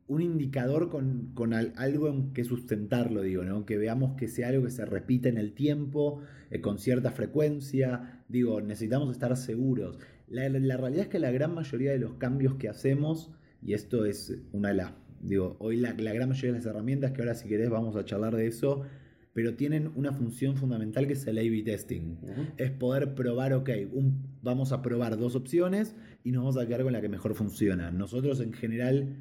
un 0.08 0.24
indicador 0.24 0.90
con, 0.90 1.34
con 1.36 1.54
algo 1.54 2.08
en 2.08 2.34
que 2.34 2.44
sustentarlo, 2.44 3.22
digo, 3.22 3.44
¿no? 3.44 3.68
Que 3.68 3.78
veamos 3.78 4.16
que 4.18 4.28
sea 4.28 4.48
algo 4.48 4.64
que 4.64 4.72
se 4.72 4.84
repite 4.86 5.30
en 5.30 5.38
el 5.38 5.54
tiempo, 5.54 6.22
eh, 6.50 6.62
con 6.62 6.80
cierta 6.80 7.12
frecuencia, 7.12 8.24
digo, 8.28 8.60
necesitamos 8.60 9.12
estar 9.12 9.38
seguros. 9.38 10.00
La, 10.30 10.48
la, 10.50 10.78
realidad 10.78 11.04
es 11.04 11.10
que 11.10 11.20
la 11.20 11.32
gran 11.32 11.54
mayoría 11.54 11.92
de 11.92 12.00
los 12.00 12.14
cambios 12.14 12.56
que 12.56 12.70
hacemos, 12.70 13.32
y 13.62 13.74
esto 13.74 14.06
es 14.06 14.38
una 14.52 14.70
de 14.70 14.76
las, 14.76 14.94
digo, 15.22 15.58
hoy 15.60 15.78
la, 15.78 15.94
la 15.94 16.14
gran 16.14 16.30
mayoría 16.30 16.52
de 16.52 16.58
las 16.60 16.66
herramientas, 16.66 17.12
que 17.12 17.22
ahora 17.22 17.36
si 17.36 17.48
querés 17.48 17.70
vamos 17.70 17.96
a 17.96 18.06
charlar 18.06 18.36
de 18.36 18.48
eso, 18.48 18.86
pero 19.34 19.56
tienen 19.56 19.92
una 19.96 20.12
función 20.12 20.58
fundamental 20.58 21.08
que 21.08 21.14
es 21.14 21.26
el 21.28 21.38
A-B 21.38 21.64
testing. 21.64 22.18
Es 22.58 22.72
poder 22.72 23.16
probar, 23.16 23.54
ok, 23.54 23.70
un, 23.94 24.38
vamos 24.42 24.72
a 24.72 24.82
probar 24.82 25.18
dos 25.18 25.36
opciones 25.36 25.96
y 26.24 26.32
nos 26.32 26.42
vamos 26.42 26.58
a 26.58 26.66
quedar 26.66 26.84
con 26.84 26.94
la 26.94 27.02
que 27.02 27.10
mejor 27.10 27.36
funciona. 27.36 27.92
Nosotros 27.92 28.40
en 28.42 28.54
general 28.54 29.16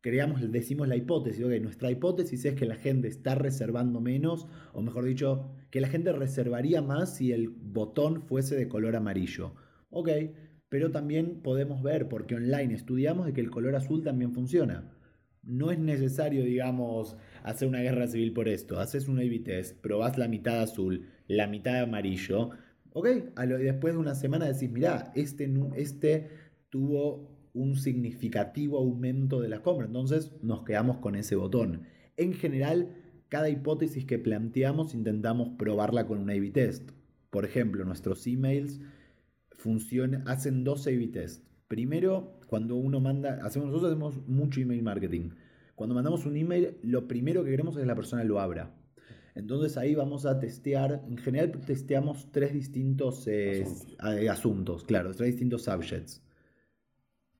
creamos, 0.00 0.50
decimos 0.50 0.88
la 0.88 0.96
hipótesis, 0.96 1.44
ok, 1.44 1.52
nuestra 1.62 1.90
hipótesis 1.90 2.44
es 2.44 2.54
que 2.54 2.66
la 2.66 2.74
gente 2.74 3.06
está 3.06 3.34
reservando 3.34 4.00
menos, 4.00 4.48
o 4.72 4.82
mejor 4.82 5.04
dicho, 5.04 5.50
que 5.70 5.80
la 5.80 5.88
gente 5.88 6.12
reservaría 6.12 6.82
más 6.82 7.14
si 7.16 7.32
el 7.32 7.48
botón 7.48 8.22
fuese 8.22 8.56
de 8.56 8.66
color 8.66 8.96
amarillo. 8.96 9.54
Ok, 9.92 10.08
pero 10.70 10.90
también 10.90 11.42
podemos 11.42 11.82
ver, 11.82 12.08
porque 12.08 12.34
online 12.34 12.74
estudiamos 12.74 13.26
de 13.26 13.34
que 13.34 13.42
el 13.42 13.50
color 13.50 13.76
azul 13.76 14.02
también 14.02 14.32
funciona. 14.32 14.90
No 15.42 15.70
es 15.70 15.78
necesario, 15.78 16.44
digamos, 16.44 17.18
hacer 17.42 17.68
una 17.68 17.80
guerra 17.80 18.06
civil 18.06 18.32
por 18.32 18.48
esto. 18.48 18.80
Haces 18.80 19.06
un 19.06 19.18
A-B 19.18 19.40
test, 19.40 19.78
probás 19.82 20.16
la 20.16 20.28
mitad 20.28 20.62
azul, 20.62 21.08
la 21.28 21.46
mitad 21.46 21.82
amarillo. 21.82 22.50
Ok, 22.94 23.06
después 23.58 23.92
de 23.92 24.00
una 24.00 24.14
semana 24.14 24.46
decís, 24.46 24.70
mirá, 24.70 25.12
este, 25.14 25.52
este 25.76 26.30
tuvo 26.70 27.50
un 27.52 27.76
significativo 27.76 28.78
aumento 28.78 29.42
de 29.42 29.50
la 29.50 29.60
compra. 29.60 29.86
Entonces 29.86 30.32
nos 30.42 30.64
quedamos 30.64 30.98
con 30.98 31.16
ese 31.16 31.36
botón. 31.36 31.82
En 32.16 32.32
general, 32.32 32.96
cada 33.28 33.50
hipótesis 33.50 34.06
que 34.06 34.18
planteamos 34.18 34.94
intentamos 34.94 35.50
probarla 35.58 36.06
con 36.06 36.18
un 36.18 36.30
A-B 36.30 36.50
test. 36.50 36.92
Por 37.28 37.44
ejemplo, 37.44 37.84
nuestros 37.84 38.26
emails 38.26 38.80
funcionan, 39.56 40.26
hacen 40.28 40.64
dos 40.64 40.86
A-B 40.86 41.08
test. 41.08 41.44
Primero, 41.68 42.40
cuando 42.46 42.76
uno 42.76 43.00
manda, 43.00 43.40
hacemos, 43.44 43.68
nosotros 43.68 43.92
hacemos 43.92 44.28
mucho 44.28 44.60
email 44.60 44.82
marketing. 44.82 45.30
Cuando 45.74 45.94
mandamos 45.94 46.26
un 46.26 46.36
email, 46.36 46.76
lo 46.82 47.08
primero 47.08 47.44
que 47.44 47.50
queremos 47.50 47.76
es 47.76 47.80
que 47.80 47.86
la 47.86 47.94
persona 47.94 48.24
lo 48.24 48.40
abra. 48.40 48.74
Entonces 49.34 49.78
ahí 49.78 49.94
vamos 49.94 50.26
a 50.26 50.38
testear, 50.38 51.02
en 51.08 51.16
general 51.16 51.52
testeamos 51.64 52.30
tres 52.32 52.52
distintos 52.52 53.26
eh, 53.26 53.64
asuntos. 54.30 54.84
claro, 54.84 55.14
tres 55.14 55.30
distintos 55.30 55.62
subjects. 55.62 56.22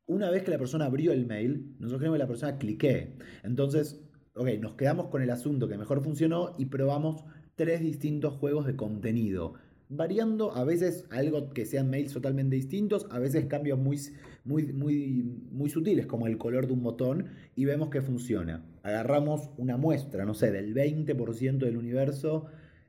Una 0.06 0.30
vez 0.30 0.42
que 0.42 0.50
la 0.50 0.58
persona 0.58 0.86
abrió 0.86 1.12
el 1.12 1.26
mail, 1.26 1.76
nosotros 1.78 2.00
queremos 2.00 2.16
que 2.16 2.22
la 2.24 2.28
persona 2.28 2.58
clique. 2.58 3.18
Entonces, 3.42 4.02
ok, 4.34 4.48
nos 4.60 4.74
quedamos 4.74 5.08
con 5.08 5.22
el 5.22 5.30
asunto 5.30 5.68
que 5.68 5.76
mejor 5.76 6.02
funcionó 6.02 6.54
y 6.58 6.66
probamos 6.66 7.24
tres 7.54 7.80
distintos 7.80 8.34
juegos 8.34 8.66
de 8.66 8.76
contenido 8.76 9.54
variando 9.94 10.54
a 10.54 10.64
veces 10.64 11.04
algo 11.10 11.50
que 11.50 11.66
sean 11.66 11.90
mails 11.90 12.12
totalmente 12.12 12.56
distintos, 12.56 13.06
a 13.10 13.18
veces 13.18 13.46
cambios 13.46 13.78
muy, 13.78 13.98
muy, 14.44 14.72
muy, 14.72 15.22
muy 15.50 15.68
sutiles 15.68 16.06
como 16.06 16.26
el 16.26 16.38
color 16.38 16.66
de 16.66 16.72
un 16.72 16.82
botón 16.82 17.26
y 17.54 17.64
vemos 17.66 17.90
que 17.90 18.00
funciona. 18.00 18.64
Agarramos 18.82 19.50
una 19.58 19.76
muestra, 19.76 20.24
no 20.24 20.34
sé, 20.34 20.50
del 20.50 20.74
20% 20.74 21.58
del 21.58 21.76
universo, 21.76 22.46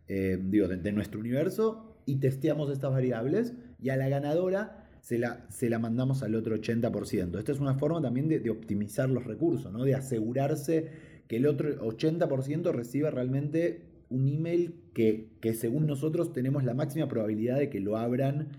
eh, 0.08 0.40
digo, 0.42 0.68
de, 0.68 0.92
nuestro 0.92 1.20
universo 1.20 1.98
y 2.06 2.18
testeamos 2.18 2.72
estas 2.72 2.92
variables 2.92 3.54
y 3.82 3.90
a 3.90 3.98
la 3.98 4.08
ganadora 4.08 4.88
se 5.02 5.18
la, 5.18 5.46
se 5.50 5.70
la 5.70 5.80
mandamos 5.80 6.24
al 6.24 6.36
otro 6.36 6.56
80%. 6.56 7.38
Esta 7.38 7.52
es 7.52 7.60
una 7.60 7.76
forma 7.76 8.02
también 8.02 8.30
de, 8.30 8.40
de 8.40 8.50
optimizar 8.50 9.10
los 9.10 9.26
recursos, 9.26 9.72
¿no? 9.74 9.84
de 9.84 9.96
asegurarse 9.96 10.90
que 11.28 11.36
el 11.36 11.48
otro 11.48 11.70
80% 11.86 12.72
reciba 12.72 13.12
realmente 13.12 13.93
un 14.14 14.30
email 14.30 14.76
que, 14.94 15.32
según 15.54 15.88
nosotros 15.88 16.34
tenemos 16.34 16.64
la 16.64 16.76
máxima 16.76 17.08
probabilidad 17.08 17.58
de 17.58 17.70
que 17.70 17.80
lo 17.80 17.98
abran 17.98 18.50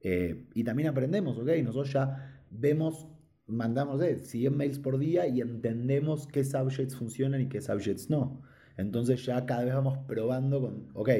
eh, 0.00 0.46
y 0.54 0.64
también 0.64 0.88
aprendemos, 0.88 1.38
¿ok? 1.38 1.48
Nosotros 1.62 1.92
ya 1.92 2.42
vemos, 2.50 3.06
mandamos 3.46 4.00
100 4.00 4.56
mails 4.56 4.78
por 4.78 4.98
día 4.98 5.28
y 5.28 5.42
entendemos 5.42 6.26
qué 6.26 6.44
subjects 6.44 6.96
funcionan 6.96 7.42
y 7.42 7.48
qué 7.48 7.60
subjects 7.60 8.08
no. 8.08 8.42
Entonces 8.78 9.24
ya 9.26 9.44
cada 9.44 9.64
vez 9.64 9.74
vamos 9.74 9.98
probando 10.08 10.62
con, 10.62 10.88
ok, 10.94 11.10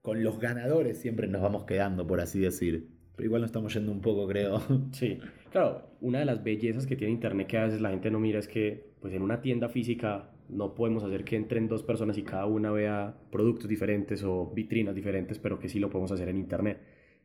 con 0.00 0.22
los 0.22 0.38
ganadores 0.38 0.98
siempre 0.98 1.26
nos 1.26 1.42
vamos 1.42 1.64
quedando, 1.64 2.06
por 2.06 2.20
así 2.20 2.38
decir. 2.38 2.88
Pero 3.16 3.26
igual 3.26 3.42
nos 3.42 3.48
estamos 3.48 3.74
yendo 3.74 3.90
un 3.90 4.00
poco, 4.00 4.28
creo. 4.28 4.62
Sí, 4.92 5.18
claro, 5.50 5.90
una 6.00 6.20
de 6.20 6.24
las 6.24 6.44
bellezas 6.44 6.86
que 6.86 6.94
tiene 6.94 7.12
Internet 7.12 7.48
que 7.48 7.58
a 7.58 7.64
veces 7.64 7.80
la 7.80 7.90
gente 7.90 8.12
no 8.12 8.20
mira 8.20 8.38
es 8.38 8.46
que 8.46 8.94
pues 9.00 9.12
en 9.12 9.22
una 9.22 9.40
tienda 9.40 9.68
física 9.68 10.30
no 10.48 10.74
podemos 10.74 11.02
hacer 11.04 11.24
que 11.24 11.36
entren 11.36 11.68
dos 11.68 11.82
personas 11.82 12.18
y 12.18 12.22
cada 12.22 12.46
una 12.46 12.70
vea 12.70 13.16
productos 13.30 13.68
diferentes 13.68 14.22
o 14.22 14.52
vitrinas 14.54 14.94
diferentes, 14.94 15.38
pero 15.38 15.58
que 15.58 15.68
sí 15.68 15.78
lo 15.78 15.90
podemos 15.90 16.12
hacer 16.12 16.28
en 16.28 16.36
Internet. 16.36 16.80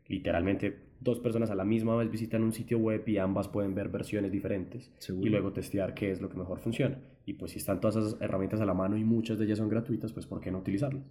Literalmente, 0.08 0.76
dos 1.00 1.20
personas 1.20 1.52
a 1.52 1.56
la 1.56 1.64
misma 1.64 1.96
vez 1.96 2.10
visitan 2.10 2.44
un 2.44 2.52
sitio 2.52 2.80
web 2.80 3.04
y 3.08 3.18
ambas 3.18 3.48
pueden 3.48 3.76
ver 3.76 3.90
versiones 3.90 4.32
diferentes 4.32 4.92
y 5.08 5.30
luego 5.30 5.54
testear 5.54 5.94
qué 5.94 6.12
es 6.12 6.20
lo 6.20 6.30
que 6.30 6.38
mejor 6.38 6.60
funciona. 6.60 7.00
Y 7.26 7.34
pues 7.34 7.52
si 7.52 7.60
están 7.60 7.80
todas 7.80 7.96
esas 7.96 8.22
herramientas 8.22 8.60
a 8.60 8.66
la 8.66 8.74
mano 8.74 8.98
y 8.98 9.04
muchas 9.04 9.38
de 9.38 9.46
ellas 9.46 9.60
son 9.60 9.70
gratuitas, 9.70 10.12
pues 10.12 10.26
¿por 10.26 10.42
qué 10.42 10.50
no 10.50 10.60
utilizarlas? 10.60 11.04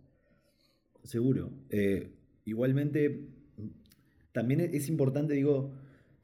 Seguro. 1.04 1.50
Eh, 1.70 2.10
igualmente, 2.44 3.28
también 4.32 4.60
es 4.60 4.88
importante, 4.88 5.34
digo, 5.34 5.72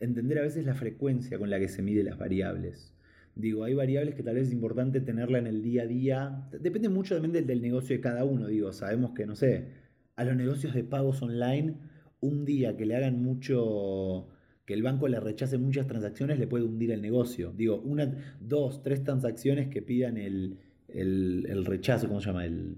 entender 0.00 0.38
a 0.38 0.43
veces 0.43 0.64
la 0.67 0.75
frecuencia 0.75 1.38
con 1.38 1.50
la 1.50 1.59
que 1.59 1.69
se 1.69 1.83
miden 1.83 2.07
las 2.07 2.19
variables. 2.19 2.94
Digo, 3.37 3.64
hay 3.64 3.75
variables 3.75 4.14
que 4.14 4.23
tal 4.23 4.37
vez 4.37 4.49
es 4.49 4.53
importante 4.53 5.00
tenerla 5.00 5.38
en 5.38 5.47
el 5.47 5.62
día 5.62 5.83
a 5.83 5.87
día. 5.87 6.49
Depende 6.61 6.88
mucho 6.88 7.14
también 7.21 7.47
del, 7.47 7.61
negocio 7.61 7.97
de 7.97 8.00
cada 8.00 8.25
uno. 8.25 8.47
Digo, 8.47 8.73
sabemos 8.73 9.12
que, 9.12 9.26
no 9.26 9.35
sé, 9.35 9.69
a 10.14 10.25
los 10.25 10.37
negocios 10.37 10.73
de 10.75 10.85
pagos 10.85 11.21
online, 11.23 11.79
un 12.21 12.45
día 12.45 12.76
que 12.76 12.87
le 12.87 12.95
hagan 12.95 13.21
mucho, 13.21 14.29
que 14.64 14.75
el 14.75 14.83
banco 14.83 15.09
le 15.09 15.19
rechace 15.19 15.59
muchas 15.59 15.88
transacciones, 15.88 16.38
le 16.38 16.47
puede 16.47 16.64
hundir 16.64 16.93
el 16.93 17.03
negocio. 17.03 17.53
Digo, 17.57 17.81
una, 17.81 18.37
dos, 18.41 18.83
tres 18.83 19.03
transacciones 19.03 19.69
que 19.69 19.83
pidan 19.83 20.17
el, 20.17 20.59
rechazo, 21.64 22.07
¿cómo 22.07 22.21
se 22.21 22.26
llama? 22.29 22.47
El, 22.47 22.76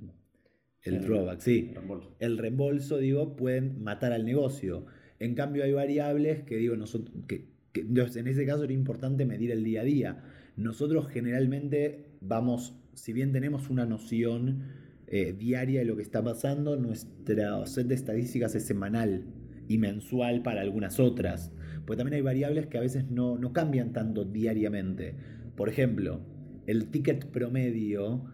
el, 0.85 1.03
drawback, 1.03 1.41
sí. 1.41 1.73
Reembolso. 1.75 2.17
El 2.19 2.39
reembolso, 2.39 2.97
digo, 2.97 3.37
pueden 3.37 3.83
matar 3.83 4.13
al 4.13 4.25
negocio. 4.25 4.87
En 5.19 5.35
cambio, 5.35 5.65
hay 5.65 5.73
variables 5.73 6.45
que, 6.45 6.57
digo, 6.57 6.77
nosotros, 6.77 7.15
que, 7.29 7.49
que 7.73 7.81
en 7.81 8.27
ese 8.27 8.47
caso 8.47 8.65
era 8.65 8.73
importante 8.73 9.27
medir 9.27 9.51
el 9.51 9.63
día 9.63 9.83
a 9.83 9.85
día. 9.85 10.23
Nosotros 10.57 11.09
generalmente 11.09 12.07
vamos, 12.21 12.75
si 12.95 13.13
bien 13.13 13.33
tenemos 13.33 13.69
una 13.69 13.85
noción 13.85 14.63
eh, 15.07 15.35
diaria 15.39 15.81
de 15.81 15.87
lo 15.87 15.97
que 15.97 16.03
está 16.03 16.25
pasando, 16.25 16.77
nuestra 16.77 17.65
set 17.67 17.87
de 17.87 17.95
estadísticas 17.95 18.55
es 18.55 18.65
semanal 18.65 19.25
y 19.69 19.79
mensual 19.79 20.43
para 20.43 20.63
algunas 20.63 20.99
otras. 20.99 21.53
Pues 21.85 21.99
también 21.99 22.15
hay 22.15 22.23
variables 22.23 22.67
que 22.67 22.79
a 22.79 22.81
veces 22.81 23.11
no, 23.11 23.39
no 23.39 23.53
cambian 23.53 23.93
tanto 23.93 24.25
diariamente. 24.25 25.15
Por 25.57 25.69
ejemplo, 25.69 26.21
el 26.67 26.89
ticket 26.91 27.27
promedio 27.27 28.25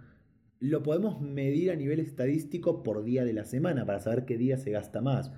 lo 0.61 0.83
podemos 0.83 1.21
medir 1.21 1.73
a 1.73 1.77
nivel 1.77 1.99
estadístico 1.99 2.83
por 2.83 3.03
día 3.03 3.25
de 3.25 3.33
la 3.33 3.45
semana 3.45 3.85
para 3.85 3.99
saber 3.99 4.25
qué 4.25 4.39
día 4.39 4.57
se 4.57 4.71
gasta 4.71 5.03
más. 5.03 5.33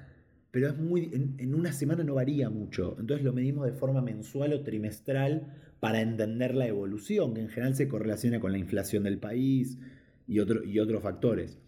Pero 0.51 0.69
es 0.69 0.79
muy, 0.79 1.11
en, 1.13 1.35
en, 1.39 1.55
una 1.55 1.73
semana 1.73 2.05
no 2.05 2.15
varía 2.15 2.51
mucho. 2.51 2.95
Entonces 3.01 3.25
lo 3.25 3.33
medimos 3.33 3.67
de 3.67 3.73
forma 3.73 4.03
mensual 4.03 4.53
o 4.53 4.63
trimestral 4.63 5.53
para 5.85 6.01
entender 6.01 6.55
la 6.55 6.67
evolución, 6.67 7.35
que 7.35 7.43
en 7.43 7.51
general 7.51 7.75
se 7.75 7.89
correlaciona 7.89 8.41
con 8.41 8.53
la 8.53 8.57
inflación 8.57 9.03
del 9.03 9.19
país 9.19 9.79
y, 10.27 10.37
y 10.37 10.79
otros 10.79 11.03
factores. 11.03 11.59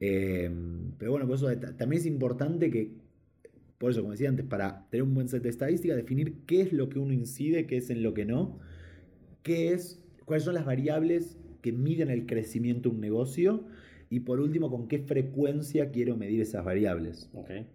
Eh, 0.00 0.50
pero 0.98 1.12
bueno, 1.12 1.26
por 1.26 1.36
eso 1.36 1.48
también 1.78 2.00
es 2.00 2.04
importante 2.04 2.70
que, 2.70 2.92
por 3.78 3.90
eso, 3.90 4.02
como 4.02 4.12
decía 4.12 4.28
antes, 4.28 4.44
para 4.44 4.86
tener 4.90 5.02
un 5.02 5.14
buen 5.14 5.28
set 5.28 5.42
de 5.42 5.48
estadísticas, 5.48 5.96
definir 5.96 6.42
qué 6.44 6.60
es 6.60 6.74
lo 6.74 6.90
que 6.90 6.98
uno 6.98 7.14
incide, 7.14 7.66
qué 7.66 7.78
es 7.78 7.88
en 7.88 8.02
lo 8.02 8.12
que 8.12 8.26
no, 8.26 8.58
qué 9.42 9.72
es, 9.72 10.04
cuáles 10.26 10.44
son 10.44 10.52
las 10.52 10.66
variables 10.66 11.38
que 11.62 11.72
miden 11.72 12.10
el 12.10 12.26
crecimiento 12.26 12.90
de 12.90 12.96
un 12.96 13.00
negocio 13.00 13.64
y 14.10 14.20
por 14.20 14.40
último, 14.40 14.70
con 14.70 14.88
qué 14.88 14.98
frecuencia 14.98 15.90
quiero 15.90 16.18
medir 16.18 16.42
esas 16.42 16.66
variables. 16.66 17.30
Okay. 17.32 17.66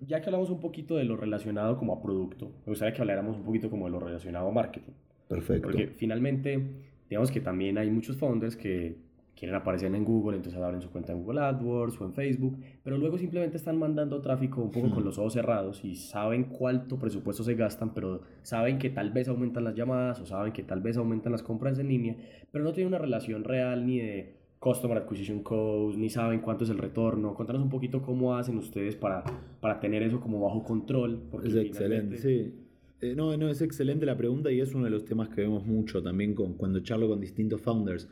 Ya 0.00 0.20
que 0.20 0.26
hablamos 0.26 0.50
un 0.50 0.58
poquito 0.58 0.96
de 0.96 1.04
lo 1.04 1.16
relacionado 1.16 1.78
como 1.78 1.92
a 1.92 2.02
producto, 2.02 2.50
me 2.66 2.72
gustaría 2.72 2.92
que 2.92 3.02
habláramos 3.02 3.36
un 3.36 3.44
poquito 3.44 3.70
como 3.70 3.84
de 3.84 3.92
lo 3.92 4.00
relacionado 4.00 4.48
a 4.48 4.50
marketing. 4.50 4.94
Perfecto. 5.28 5.68
Porque 5.68 5.88
finalmente, 5.88 6.60
digamos 7.08 7.30
que 7.30 7.40
también 7.40 7.78
hay 7.78 7.90
muchos 7.90 8.16
founders 8.16 8.56
que 8.56 8.96
quieren 9.38 9.54
aparecer 9.54 9.94
en 9.94 10.04
Google, 10.04 10.36
entonces 10.36 10.60
abren 10.60 10.80
su 10.80 10.90
cuenta 10.90 11.12
en 11.12 11.22
Google 11.22 11.40
AdWords 11.40 12.00
o 12.00 12.04
en 12.06 12.12
Facebook, 12.12 12.58
pero 12.82 12.98
luego 12.98 13.18
simplemente 13.18 13.56
están 13.56 13.78
mandando 13.78 14.20
tráfico 14.20 14.60
un 14.60 14.72
poco 14.72 14.90
con 14.90 15.04
los 15.04 15.16
ojos 15.18 15.34
cerrados 15.34 15.84
y 15.84 15.94
saben 15.94 16.44
cuánto 16.44 16.98
presupuesto 16.98 17.44
se 17.44 17.54
gastan, 17.54 17.94
pero 17.94 18.22
saben 18.42 18.78
que 18.78 18.90
tal 18.90 19.12
vez 19.12 19.28
aumentan 19.28 19.62
las 19.62 19.76
llamadas 19.76 20.18
o 20.20 20.26
saben 20.26 20.52
que 20.52 20.64
tal 20.64 20.80
vez 20.80 20.96
aumentan 20.96 21.30
las 21.30 21.44
compras 21.44 21.78
en 21.78 21.86
línea, 21.86 22.16
pero 22.50 22.64
no 22.64 22.72
tienen 22.72 22.88
una 22.88 22.98
relación 22.98 23.44
real 23.44 23.86
ni 23.86 24.00
de 24.00 24.34
Customer 24.58 24.98
Acquisition 24.98 25.44
Cost, 25.44 25.96
ni 25.96 26.10
saben 26.10 26.40
cuánto 26.40 26.64
es 26.64 26.70
el 26.70 26.78
retorno. 26.78 27.34
Contanos 27.34 27.62
un 27.62 27.70
poquito 27.70 28.02
cómo 28.02 28.36
hacen 28.36 28.58
ustedes 28.58 28.96
para, 28.96 29.22
para 29.60 29.78
tener 29.78 30.02
eso 30.02 30.20
como 30.20 30.40
bajo 30.40 30.64
control. 30.64 31.22
es 31.44 31.54
excelente, 31.54 32.16
sí. 32.16 32.54
Eh, 33.00 33.14
no, 33.14 33.36
no, 33.36 33.48
es 33.48 33.62
excelente 33.62 34.06
la 34.06 34.16
pregunta 34.16 34.50
y 34.50 34.60
es 34.60 34.74
uno 34.74 34.84
de 34.84 34.90
los 34.90 35.04
temas 35.04 35.28
que 35.28 35.42
vemos 35.42 35.64
mucho 35.64 36.02
también 36.02 36.34
con, 36.34 36.54
cuando 36.54 36.80
charlo 36.80 37.08
con 37.08 37.20
distintos 37.20 37.60
founders. 37.60 38.08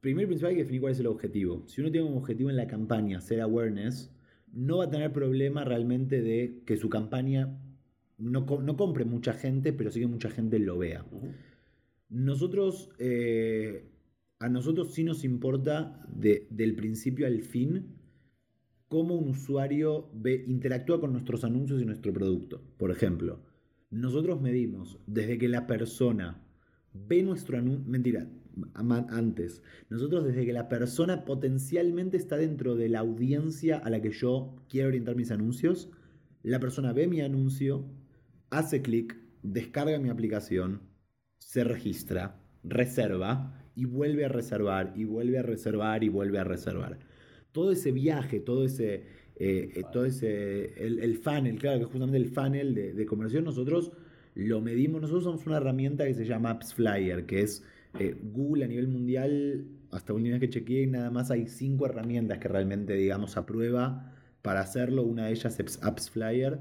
Primero 0.00 0.24
y 0.24 0.26
principal 0.26 0.50
hay 0.50 0.56
que 0.56 0.62
definir 0.62 0.82
cuál 0.82 0.92
es 0.92 1.00
el 1.00 1.06
objetivo. 1.06 1.64
Si 1.66 1.80
uno 1.80 1.90
tiene 1.90 2.06
un 2.06 2.16
objetivo 2.16 2.50
en 2.50 2.56
la 2.56 2.66
campaña, 2.66 3.20
ser 3.20 3.40
awareness, 3.40 4.12
no 4.52 4.78
va 4.78 4.84
a 4.84 4.90
tener 4.90 5.12
problema 5.12 5.64
realmente 5.64 6.20
de 6.20 6.62
que 6.66 6.76
su 6.76 6.88
campaña 6.88 7.58
no, 8.18 8.46
no 8.62 8.76
compre 8.76 9.04
mucha 9.04 9.32
gente, 9.32 9.72
pero 9.72 9.90
sí 9.90 10.00
que 10.00 10.06
mucha 10.06 10.30
gente 10.30 10.58
lo 10.58 10.78
vea. 10.78 11.04
Nosotros, 12.08 12.90
eh, 12.98 13.90
a 14.38 14.48
nosotros 14.48 14.92
sí 14.92 15.04
nos 15.04 15.24
importa 15.24 16.06
del 16.08 16.76
principio 16.76 17.26
al 17.26 17.42
fin 17.42 17.96
cómo 18.88 19.14
un 19.16 19.30
usuario 19.30 20.10
ve, 20.14 20.44
interactúa 20.46 21.00
con 21.00 21.12
nuestros 21.12 21.44
anuncios 21.44 21.82
y 21.82 21.84
nuestro 21.84 22.12
producto. 22.12 22.62
Por 22.76 22.90
ejemplo, 22.90 23.40
nosotros 23.90 24.40
medimos 24.40 24.98
desde 25.06 25.38
que 25.38 25.48
la 25.48 25.66
persona 25.66 26.42
ve 26.92 27.22
nuestro 27.22 27.58
anuncio, 27.58 27.84
mentira, 27.86 28.28
antes, 29.08 29.62
nosotros 29.90 30.24
desde 30.24 30.46
que 30.46 30.52
la 30.52 30.68
persona 30.68 31.24
potencialmente 31.24 32.16
está 32.16 32.36
dentro 32.36 32.74
de 32.74 32.88
la 32.88 33.00
audiencia 33.00 33.78
a 33.78 33.90
la 33.90 34.00
que 34.00 34.12
yo 34.12 34.56
quiero 34.68 34.88
orientar 34.88 35.14
mis 35.14 35.30
anuncios, 35.30 35.90
la 36.42 36.60
persona 36.60 36.92
ve 36.92 37.06
mi 37.06 37.20
anuncio, 37.20 37.84
hace 38.50 38.80
clic, 38.80 39.16
descarga 39.42 39.98
mi 39.98 40.08
aplicación, 40.08 40.80
se 41.38 41.64
registra, 41.64 42.40
reserva 42.64 43.62
y 43.74 43.84
vuelve 43.84 44.24
a 44.24 44.28
reservar 44.28 44.92
y 44.96 45.04
vuelve 45.04 45.38
a 45.38 45.42
reservar 45.42 46.02
y 46.02 46.08
vuelve 46.08 46.38
a 46.38 46.44
reservar. 46.44 46.98
Todo 47.52 47.72
ese 47.72 47.92
viaje, 47.92 48.40
todo 48.40 48.64
ese, 48.64 49.06
eh, 49.38 49.70
eh, 49.74 49.82
todo 49.92 50.06
ese, 50.06 50.72
el, 50.82 51.18
funnel, 51.18 51.58
claro 51.58 51.78
que 51.78 51.84
justamente 51.84 52.16
el 52.16 52.26
funnel 52.26 52.74
de, 52.74 52.92
de, 52.94 53.06
conversión 53.06 53.44
nosotros 53.44 53.92
lo 54.34 54.60
medimos, 54.60 55.00
nosotros 55.00 55.24
somos 55.24 55.46
una 55.46 55.58
herramienta 55.58 56.06
que 56.06 56.14
se 56.14 56.24
llama 56.24 56.50
Apps 56.50 56.74
Flyer, 56.74 57.26
que 57.26 57.42
es 57.42 57.62
eh, 57.98 58.16
Google 58.22 58.64
a 58.64 58.68
nivel 58.68 58.88
mundial, 58.88 59.66
hasta 59.90 60.12
última 60.12 60.38
vez 60.38 60.40
que 60.40 60.50
chequeé, 60.60 60.86
nada 60.86 61.10
más 61.10 61.30
hay 61.30 61.46
cinco 61.48 61.86
herramientas 61.86 62.38
que 62.38 62.48
realmente, 62.48 62.94
digamos, 62.94 63.36
aprueba 63.36 64.14
para 64.42 64.60
hacerlo, 64.60 65.02
una 65.02 65.26
de 65.26 65.32
ellas 65.32 65.58
es 65.58 65.82
Apps 65.82 66.10
Flyer 66.10 66.60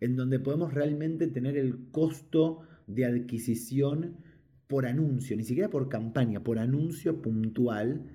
en 0.00 0.16
donde 0.16 0.38
podemos 0.38 0.72
realmente 0.74 1.26
tener 1.26 1.56
el 1.56 1.90
costo 1.90 2.60
de 2.86 3.04
adquisición 3.04 4.16
por 4.66 4.86
anuncio, 4.86 5.36
ni 5.36 5.44
siquiera 5.44 5.70
por 5.70 5.88
campaña, 5.88 6.42
por 6.42 6.58
anuncio 6.58 7.20
puntual. 7.20 8.10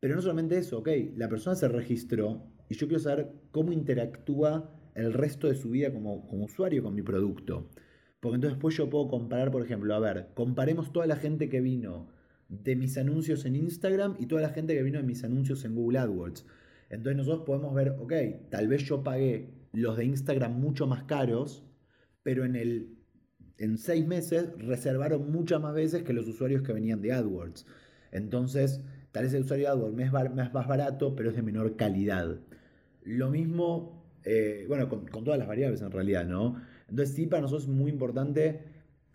Pero 0.00 0.16
no 0.16 0.22
solamente 0.22 0.58
eso, 0.58 0.78
ok, 0.78 0.88
la 1.16 1.28
persona 1.28 1.56
se 1.56 1.68
registró 1.68 2.46
y 2.68 2.74
yo 2.74 2.86
quiero 2.86 3.02
saber 3.02 3.32
cómo 3.50 3.72
interactúa 3.72 4.70
el 4.94 5.12
resto 5.12 5.48
de 5.48 5.54
su 5.54 5.70
vida 5.70 5.92
como, 5.92 6.26
como 6.28 6.44
usuario 6.44 6.82
con 6.82 6.94
mi 6.94 7.02
producto. 7.02 7.68
Porque 8.20 8.36
entonces 8.36 8.56
después 8.56 8.76
yo 8.76 8.88
puedo 8.88 9.08
comparar, 9.08 9.50
por 9.50 9.62
ejemplo, 9.62 9.94
a 9.94 9.98
ver, 9.98 10.28
comparemos 10.34 10.92
toda 10.92 11.06
la 11.06 11.16
gente 11.16 11.48
que 11.48 11.60
vino 11.60 12.08
de 12.48 12.76
mis 12.76 12.96
anuncios 12.96 13.44
en 13.44 13.56
Instagram 13.56 14.16
y 14.18 14.26
toda 14.26 14.42
la 14.42 14.50
gente 14.50 14.74
que 14.74 14.82
vino 14.82 14.98
de 14.98 15.04
mis 15.04 15.24
anuncios 15.24 15.64
en 15.64 15.74
Google 15.74 15.98
AdWords. 15.98 16.46
Entonces 16.90 17.16
nosotros 17.16 17.44
podemos 17.44 17.74
ver, 17.74 17.96
ok, 17.98 18.12
tal 18.50 18.68
vez 18.68 18.84
yo 18.84 19.02
pagué 19.02 19.50
los 19.72 19.96
de 19.96 20.04
Instagram 20.04 20.58
mucho 20.58 20.86
más 20.86 21.04
caros, 21.04 21.64
pero 22.22 22.44
en, 22.44 22.56
el, 22.56 22.96
en 23.58 23.78
seis 23.78 24.06
meses 24.06 24.50
reservaron 24.58 25.30
muchas 25.30 25.60
más 25.60 25.74
veces 25.74 26.02
que 26.02 26.12
los 26.12 26.28
usuarios 26.28 26.62
que 26.62 26.72
venían 26.72 27.00
de 27.02 27.12
AdWords. 27.12 27.66
Entonces, 28.12 28.80
tal 29.12 29.24
vez 29.24 29.34
el 29.34 29.42
usuario 29.42 29.66
de 29.66 29.72
AdWords 29.72 30.00
es 30.00 30.52
más, 30.52 30.68
barato, 30.68 31.16
pero 31.16 31.30
es 31.30 31.36
de 31.36 31.42
menor 31.42 31.76
calidad. 31.76 32.38
Lo 33.04 33.30
mismo, 33.30 34.04
eh, 34.24 34.64
bueno, 34.68 34.88
con, 34.88 35.06
todas 35.06 35.38
las 35.38 35.48
variables 35.48 35.80
en 35.82 35.90
realidad, 35.90 36.24
¿no? 36.24 36.60
Entonces, 36.88 37.14
sí, 37.14 37.26
para 37.26 37.42
nosotros 37.42 37.64
es 37.64 37.68
muy 37.68 37.90
importante. 37.90 38.60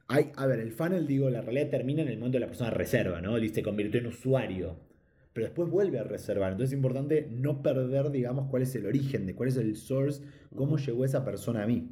Hay, 0.08 0.32
a 0.36 0.48
ver, 0.48 0.60
el 0.60 0.72
funnel, 0.72 1.06
digo, 1.06 1.30
la 1.30 1.42
realidad 1.42 1.70
termina 1.70 2.02
en 2.02 2.08
el 2.08 2.18
momento 2.18 2.38
de 2.38 2.42
la 2.42 2.48
persona 2.48 2.70
reserva, 2.70 3.22
¿no? 3.22 3.38
Se 3.48 3.62
convirtió 3.62 4.00
en 4.00 4.08
usuario 4.08 4.90
pero 5.34 5.48
después 5.48 5.70
vuelve 5.70 6.00
a 6.00 6.04
reservar. 6.04 6.52
Entonces 6.52 6.74
es 6.74 6.78
importante 6.78 7.30
no 7.32 7.62
perder, 7.62 8.12
digamos, 8.12 8.50
cuál 8.50 8.64
es 8.64 8.76
el 8.76 8.86
origen, 8.86 9.26
de 9.26 9.36
cuál 9.36 9.50
es 9.50 9.58
el 9.58 9.76
source, 9.76 10.24
cómo 10.56 10.78
llegó 10.78 11.06
esa 11.06 11.24
persona 11.24 11.64
a 11.64 11.68
mí. 11.68 11.92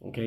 Ok. 0.00 0.18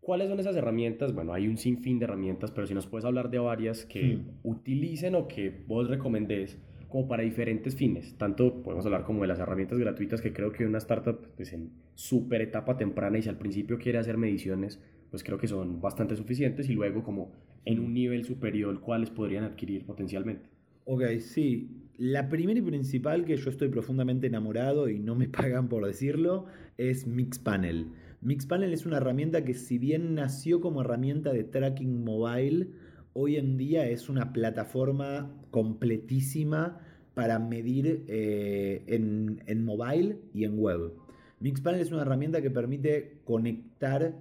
¿Cuáles 0.00 0.28
son 0.28 0.40
esas 0.40 0.56
herramientas? 0.56 1.14
Bueno, 1.14 1.32
hay 1.32 1.46
un 1.46 1.56
sinfín 1.56 2.00
de 2.00 2.06
herramientas, 2.06 2.50
pero 2.50 2.66
si 2.66 2.74
nos 2.74 2.88
puedes 2.88 3.04
hablar 3.04 3.30
de 3.30 3.38
varias 3.38 3.84
que 3.84 4.16
hmm. 4.16 4.40
utilicen 4.42 5.14
o 5.14 5.28
que 5.28 5.64
vos 5.66 5.88
recomendés 5.88 6.58
como 6.92 7.08
para 7.08 7.22
diferentes 7.22 7.74
fines. 7.74 8.14
Tanto 8.18 8.62
podemos 8.62 8.84
hablar 8.84 9.04
como 9.04 9.22
de 9.22 9.28
las 9.28 9.38
herramientas 9.38 9.78
gratuitas 9.78 10.20
que 10.20 10.32
creo 10.32 10.52
que 10.52 10.66
una 10.66 10.78
startup 10.78 11.18
pues 11.34 11.52
en 11.54 11.70
súper 11.94 12.42
etapa 12.42 12.76
temprana 12.76 13.18
y 13.18 13.22
si 13.22 13.30
al 13.30 13.38
principio 13.38 13.78
quiere 13.78 13.98
hacer 13.98 14.18
mediciones, 14.18 14.78
pues 15.10 15.24
creo 15.24 15.38
que 15.38 15.48
son 15.48 15.80
bastante 15.80 16.14
suficientes 16.14 16.68
y 16.68 16.74
luego 16.74 17.02
como 17.02 17.32
en 17.64 17.80
un 17.80 17.94
nivel 17.94 18.24
superior 18.24 18.78
cuáles 18.80 19.08
podrían 19.08 19.44
adquirir 19.44 19.86
potencialmente. 19.86 20.50
Ok, 20.84 21.02
sí. 21.20 21.70
La 21.96 22.28
primera 22.28 22.58
y 22.58 22.62
principal 22.62 23.24
que 23.24 23.36
yo 23.36 23.50
estoy 23.50 23.68
profundamente 23.68 24.26
enamorado 24.26 24.90
y 24.90 24.98
no 24.98 25.14
me 25.14 25.28
pagan 25.30 25.68
por 25.68 25.86
decirlo 25.86 26.44
es 26.76 27.06
Mixpanel. 27.06 27.86
Mixpanel 28.20 28.72
es 28.72 28.84
una 28.84 28.98
herramienta 28.98 29.44
que 29.44 29.54
si 29.54 29.78
bien 29.78 30.14
nació 30.14 30.60
como 30.60 30.82
herramienta 30.82 31.32
de 31.32 31.44
tracking 31.44 32.04
mobile, 32.04 32.68
hoy 33.14 33.36
en 33.36 33.56
día 33.56 33.86
es 33.86 34.08
una 34.08 34.32
plataforma 34.32 35.30
completísima 35.50 36.80
para 37.14 37.38
medir 37.38 38.04
eh, 38.08 38.84
en, 38.86 39.42
en 39.46 39.64
mobile 39.64 40.18
y 40.32 40.44
en 40.44 40.58
web. 40.58 40.92
Mixpanel 41.40 41.80
es 41.80 41.92
una 41.92 42.02
herramienta 42.02 42.40
que 42.40 42.50
permite 42.50 43.20
conectar 43.24 44.14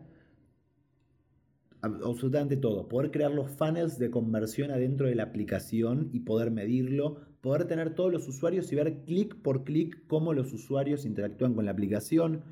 absolutamente 1.82 2.58
todo. 2.58 2.88
Poder 2.88 3.12
crear 3.12 3.32
los 3.32 3.51
funnels 3.51 3.97
de 3.97 4.12
conversión 4.12 4.71
adentro 4.71 5.08
de 5.08 5.15
la 5.15 5.23
aplicación 5.23 6.10
y 6.13 6.21
poder 6.21 6.51
medirlo. 6.51 7.17
Poder 7.41 7.65
tener 7.65 7.95
todos 7.95 8.12
los 8.12 8.27
usuarios 8.27 8.71
y 8.71 8.75
ver 8.75 9.04
clic 9.04 9.36
por 9.41 9.63
clic 9.63 10.04
cómo 10.08 10.34
los 10.34 10.54
usuarios 10.54 11.06
interactúan 11.06 11.54
con 11.54 11.65
la 11.65 11.71
aplicación. 11.71 12.43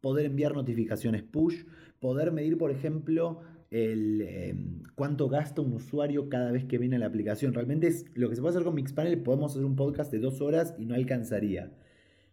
Poder 0.00 0.26
enviar 0.26 0.54
notificaciones 0.54 1.22
push. 1.22 1.64
Poder 2.00 2.32
medir, 2.32 2.56
por 2.56 2.70
ejemplo, 2.70 3.40
el, 3.70 4.22
em, 4.22 4.82
cuánto 4.94 5.28
gasta 5.28 5.60
un 5.60 5.72
usuario 5.72 6.28
cada 6.28 6.52
vez 6.52 6.64
que 6.64 6.78
viene 6.78 6.96
a 6.96 6.98
la 6.98 7.06
aplicación. 7.06 7.54
Realmente 7.54 7.86
es 7.88 8.06
lo 8.14 8.28
que 8.28 8.36
se 8.36 8.40
puede 8.40 8.52
hacer 8.52 8.64
con 8.64 8.74
Mixpanel. 8.74 9.22
Podemos 9.22 9.52
hacer 9.52 9.64
un 9.64 9.76
podcast 9.76 10.10
de 10.12 10.18
dos 10.18 10.40
horas 10.40 10.74
y 10.78 10.86
no 10.86 10.94
alcanzaría. 10.94 11.72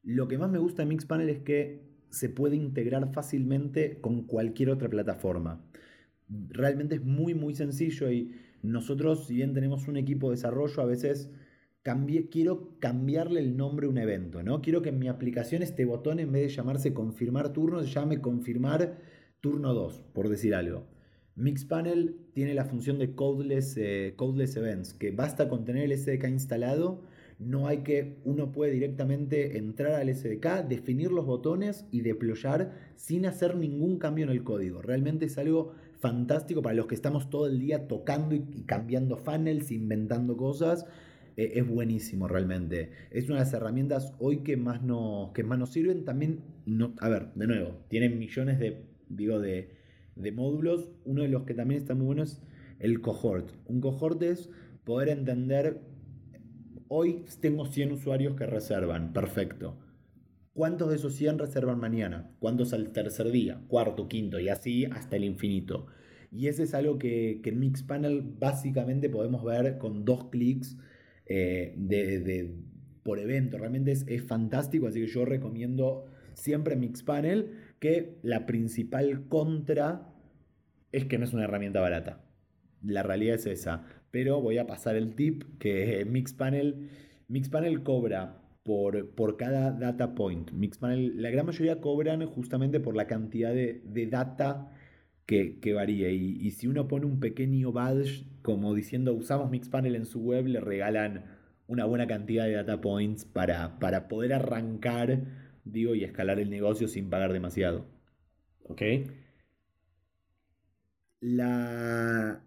Lo 0.04 0.28
que 0.28 0.38
más 0.38 0.52
me 0.52 0.60
gusta 0.60 0.84
de 0.84 0.90
Mixpanel 0.90 1.30
es 1.30 1.40
que 1.40 1.82
se 2.10 2.30
puede 2.30 2.56
integrar 2.56 3.12
fácilmente 3.14 4.00
con 4.02 4.24
cualquier 4.24 4.70
otra 4.70 4.90
plataforma 4.90 5.66
realmente 6.30 6.96
es 6.96 7.04
muy, 7.04 7.34
muy 7.34 7.54
sencillo 7.56 8.12
y 8.12 8.36
nosotros, 8.62 9.28
si 9.28 9.36
bien 9.36 9.54
tenemos 9.54 9.88
un 9.88 9.98
equipo 9.98 10.30
de 10.30 10.36
desarrollo, 10.36 10.82
a 10.82 10.86
veces 10.86 11.30
quiero 12.32 12.80
cambiarle 12.80 13.40
el 13.42 13.56
nombre 13.56 13.86
a 13.86 13.90
un 13.90 14.00
evento, 14.00 14.42
¿no? 14.42 14.62
Quiero 14.62 14.82
que 14.82 14.90
en 14.90 14.98
mi 14.98 15.08
aplicación 15.08 15.62
este 15.62 15.86
botón, 15.86 16.20
en 16.20 16.32
vez 16.32 16.44
de 16.44 16.50
llamarse 16.50 16.94
confirmar 16.94 17.54
turno, 17.54 17.84
se 17.84 17.90
llame 17.90 18.22
confirmar 18.22 18.98
turno 19.40 19.74
2, 19.74 20.02
por 20.14 20.30
decir 20.30 20.56
algo. 20.56 20.88
Mixpanel 21.36 22.16
tiene 22.34 22.54
la 22.54 22.66
función 22.66 22.98
de 22.98 23.14
codeless, 23.14 23.76
eh, 23.78 24.14
codeless 24.16 24.56
events, 24.56 24.94
que 24.94 25.12
basta 25.12 25.50
con 25.50 25.66
tener 25.66 25.84
el 25.84 25.98
SDK 25.98 26.30
instalado, 26.30 27.02
no 27.40 27.68
hay 27.68 27.80
que, 27.80 28.16
uno 28.24 28.54
puede 28.54 28.72
directamente 28.72 29.58
entrar 29.58 29.94
al 29.94 30.08
SDK, 30.08 30.66
definir 30.68 31.12
los 31.12 31.26
botones 31.26 31.86
y 31.92 32.02
deployar 32.02 32.72
sin 32.96 33.26
hacer 33.26 33.58
ningún 33.58 34.00
cambio 34.00 34.24
en 34.24 34.32
el 34.32 34.44
código. 34.44 34.82
Realmente 34.82 35.26
es 35.26 35.38
algo 35.38 35.74
fantástico 36.00 36.62
para 36.62 36.76
los 36.76 36.88
que 36.88 36.96
estamos 36.96 37.30
todo 37.30 37.48
el 37.48 37.60
día 37.60 37.88
tocando 37.88 38.36
y, 38.36 38.64
cambiando 38.66 39.18
funnels, 39.18 39.72
inventando 39.72 40.38
cosas. 40.38 40.86
Eh, 41.36 41.54
es 41.56 41.68
buenísimo 41.68 42.30
realmente. 42.30 42.92
Es 43.12 43.26
una 43.26 43.40
de 43.40 43.42
las 43.42 43.54
herramientas 43.54 44.14
hoy 44.20 44.38
que 44.38 44.56
más 44.56 44.82
nos, 44.82 45.32
que 45.32 45.44
más 45.44 45.60
nos 45.60 45.72
sirven. 45.72 46.06
También, 46.06 46.40
no, 46.66 46.94
a 47.00 47.10
ver, 47.10 47.34
de 47.36 47.48
nuevo, 47.48 47.76
tienen 47.90 48.18
millones 48.18 48.60
de, 48.60 48.78
digo, 49.10 49.42
de, 49.42 49.72
de 50.16 50.32
módulos. 50.32 50.90
Uno 51.04 51.24
de 51.24 51.30
los 51.30 51.44
que 51.44 51.54
también 51.54 51.82
está 51.82 51.96
muy 51.96 52.06
bueno 52.06 52.24
es 52.24 52.42
el 52.80 53.02
cohort. 53.02 53.50
Un 53.68 53.82
cohort 53.82 54.22
es 54.22 54.50
poder 54.84 55.10
entender, 55.10 55.82
hoy 56.88 57.26
tengo 57.42 57.66
100 57.66 57.92
usuarios 57.92 58.36
que 58.36 58.46
reservan, 58.46 59.14
perfecto. 59.14 59.78
¿Cuántos 60.54 60.90
de 60.90 60.96
esos 60.96 61.14
100 61.16 61.40
reservan 61.40 61.80
mañana? 61.80 62.32
¿Cuántos 62.40 62.72
al 62.72 62.92
tercer 62.92 63.30
día? 63.32 63.62
Cuarto, 63.68 64.08
quinto 64.08 64.40
y 64.40 64.48
así 64.48 64.86
hasta 64.86 65.18
el 65.18 65.26
infinito. 65.26 65.88
Y 66.32 66.48
ese 66.48 66.64
es 66.64 66.74
algo 66.74 66.98
que, 66.98 67.42
en 67.44 67.60
Mixpanel 67.60 68.22
básicamente 68.22 69.10
podemos 69.10 69.44
ver 69.44 69.78
con 69.78 70.06
dos 70.06 70.30
clics 70.30 70.78
eh, 71.26 71.74
de, 71.78 72.56
por 73.04 73.20
evento. 73.20 73.58
Realmente 73.58 73.92
es, 73.92 74.06
es, 74.08 74.24
fantástico, 74.24 74.88
así 74.88 75.02
que 75.02 75.08
yo 75.08 75.26
recomiendo 75.26 76.06
siempre 76.34 76.76
Mixpanel, 76.76 77.52
que 77.86 78.18
la 78.24 78.48
principal 78.48 79.28
contra 79.28 80.10
es 80.92 81.06
que 81.06 81.20
no 81.20 81.26
es 81.26 81.34
una 81.34 81.44
herramienta 81.44 81.82
barata. 81.82 82.26
La 82.82 83.04
realidad 83.04 83.36
es 83.36 83.46
esa. 83.46 83.86
pero 84.10 84.42
voy 84.42 84.58
a 84.58 84.66
pasar 84.66 84.96
el 84.96 85.14
tip 85.14 85.44
que 85.60 86.04
Mixpanel, 86.10 86.90
Mixpanel 87.28 87.84
cobra 87.84 88.42
por, 88.64 89.12
por, 89.12 89.38
cada 89.38 89.72
data 89.72 90.16
point. 90.16 90.50
Mixpanel, 90.52 91.22
la 91.22 91.30
gran 91.30 91.46
mayoría 91.46 91.80
cobran 91.80 92.26
justamente 92.26 92.80
por 92.80 92.96
la 92.96 93.06
cantidad 93.06 93.54
de, 93.54 93.84
de 93.86 94.08
data 94.08 94.72
que, 95.28 95.60
varía. 95.76 96.10
Y, 96.10 96.40
y, 96.42 96.52
si 96.52 96.66
uno 96.66 96.88
pone 96.88 97.06
un 97.06 97.20
pequeño 97.20 97.72
badge 97.72 98.26
como 98.42 98.74
diciendo 98.74 99.14
usamos 99.14 99.52
Mixpanel 99.52 99.96
en 99.96 100.06
su 100.08 100.22
web, 100.22 100.48
le 100.48 100.60
regalan 100.60 101.26
una 101.68 101.86
buena 101.86 102.08
cantidad 102.08 102.46
de 102.46 102.54
data 102.54 102.82
points 102.82 103.26
para, 103.26 103.78
para 103.78 104.08
poder 104.08 104.34
arrancar, 104.34 105.20
digo, 105.66 105.96
y 105.96 106.04
escalar 106.04 106.40
el 106.40 106.50
negocio 106.50 106.88
sin 106.88 107.10
pagar 107.10 107.34
demasiado. 107.34 107.86
Ok. 108.64 108.82
La 111.20 112.42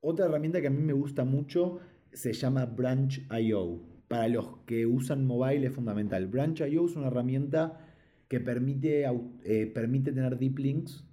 otra 0.00 0.26
herramienta 0.26 0.60
que 0.60 0.66
a 0.66 0.70
mí 0.70 0.82
me 0.82 0.92
gusta 0.92 1.24
mucho 1.24 1.80
se 2.12 2.32
llama 2.32 2.66
Branch.io. 2.66 3.82
Para 4.08 4.28
los 4.28 4.58
que 4.66 4.86
usan 4.86 5.26
mobile 5.26 5.66
es 5.66 5.72
fundamental. 5.72 6.26
Branch.io 6.26 6.86
es 6.86 6.96
una 6.96 7.08
herramienta 7.08 7.80
que 8.28 8.40
permite, 8.40 9.04
eh, 9.44 9.66
permite 9.66 10.12
tener 10.12 10.38
deep 10.38 10.58
links, 10.58 11.04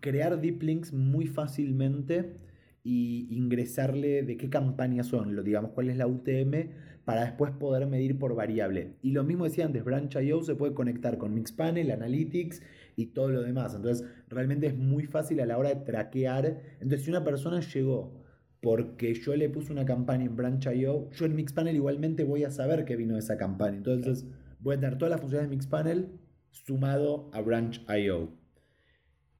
crear 0.00 0.40
deep 0.40 0.62
links 0.62 0.92
muy 0.92 1.26
fácilmente 1.26 2.36
y 2.82 3.28
ingresarle 3.30 4.22
de 4.22 4.36
qué 4.36 4.48
campaña 4.48 5.02
son, 5.02 5.36
lo, 5.36 5.42
digamos 5.42 5.72
cuál 5.72 5.90
es 5.90 5.96
la 5.96 6.06
UTM, 6.06 6.70
para 7.08 7.24
después 7.24 7.52
poder 7.52 7.86
medir 7.86 8.18
por 8.18 8.34
variable. 8.34 8.92
Y 9.00 9.12
lo 9.12 9.24
mismo 9.24 9.44
decía 9.44 9.64
antes, 9.64 9.82
Branch.io 9.82 10.42
se 10.42 10.54
puede 10.54 10.74
conectar 10.74 11.16
con 11.16 11.32
Mixpanel, 11.32 11.90
Analytics 11.90 12.60
y 12.96 13.06
todo 13.06 13.30
lo 13.30 13.40
demás. 13.40 13.74
Entonces, 13.74 14.06
realmente 14.28 14.66
es 14.66 14.76
muy 14.76 15.06
fácil 15.06 15.40
a 15.40 15.46
la 15.46 15.56
hora 15.56 15.70
de 15.70 15.76
traquear. 15.76 16.60
Entonces, 16.80 17.04
si 17.06 17.10
una 17.10 17.24
persona 17.24 17.60
llegó 17.60 18.12
porque 18.60 19.14
yo 19.14 19.34
le 19.36 19.48
puse 19.48 19.72
una 19.72 19.86
campaña 19.86 20.26
en 20.26 20.36
Branch.io, 20.36 21.08
yo 21.10 21.24
en 21.24 21.34
Mixpanel 21.34 21.76
igualmente 21.76 22.24
voy 22.24 22.44
a 22.44 22.50
saber 22.50 22.84
que 22.84 22.96
vino 22.96 23.16
esa 23.16 23.38
campaña. 23.38 23.78
Entonces, 23.78 24.26
voy 24.60 24.76
a 24.76 24.80
tener 24.80 24.98
todas 24.98 25.12
las 25.12 25.22
funciones 25.22 25.48
de 25.48 25.56
Mixpanel 25.56 26.10
sumado 26.50 27.30
a 27.32 27.40
Branch.io. 27.40 28.34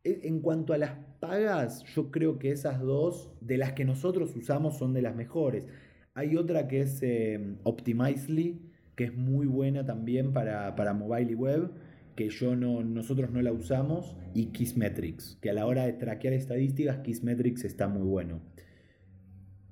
E, 0.04 0.20
en 0.26 0.40
cuanto 0.40 0.72
a 0.72 0.78
las 0.78 0.92
pagas, 1.20 1.84
yo 1.94 2.10
creo 2.10 2.38
que 2.38 2.50
esas 2.50 2.80
dos, 2.80 3.30
de 3.42 3.58
las 3.58 3.74
que 3.74 3.84
nosotros 3.84 4.34
usamos, 4.34 4.78
son 4.78 4.94
de 4.94 5.02
las 5.02 5.14
mejores. 5.14 5.66
Hay 6.14 6.36
otra 6.36 6.68
que 6.68 6.80
es 6.80 6.98
eh, 7.02 7.56
Optimizely, 7.64 8.60
que 8.96 9.04
es 9.04 9.14
muy 9.14 9.46
buena 9.46 9.84
también 9.84 10.32
para, 10.32 10.74
para 10.74 10.94
mobile 10.94 11.32
y 11.32 11.34
web 11.34 11.70
que 12.18 12.30
yo 12.30 12.56
no, 12.56 12.82
nosotros 12.82 13.30
no 13.30 13.40
la 13.42 13.52
usamos, 13.52 14.16
y 14.34 14.46
Kissmetrics, 14.46 15.38
que 15.40 15.50
a 15.50 15.52
la 15.52 15.66
hora 15.66 15.86
de 15.86 15.92
traquear 15.92 16.34
estadísticas, 16.34 16.98
Kissmetrics 16.98 17.62
está 17.64 17.86
muy 17.86 18.02
bueno. 18.02 18.40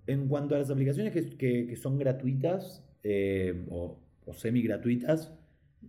En 0.07 0.29
cuanto 0.29 0.55
a 0.55 0.59
las 0.59 0.71
aplicaciones 0.71 1.13
que, 1.13 1.75
son 1.75 1.99
gratuitas 1.99 2.85
eh, 3.03 3.67
o, 3.69 4.01
semi 4.35 4.63
gratuitas, 4.63 5.37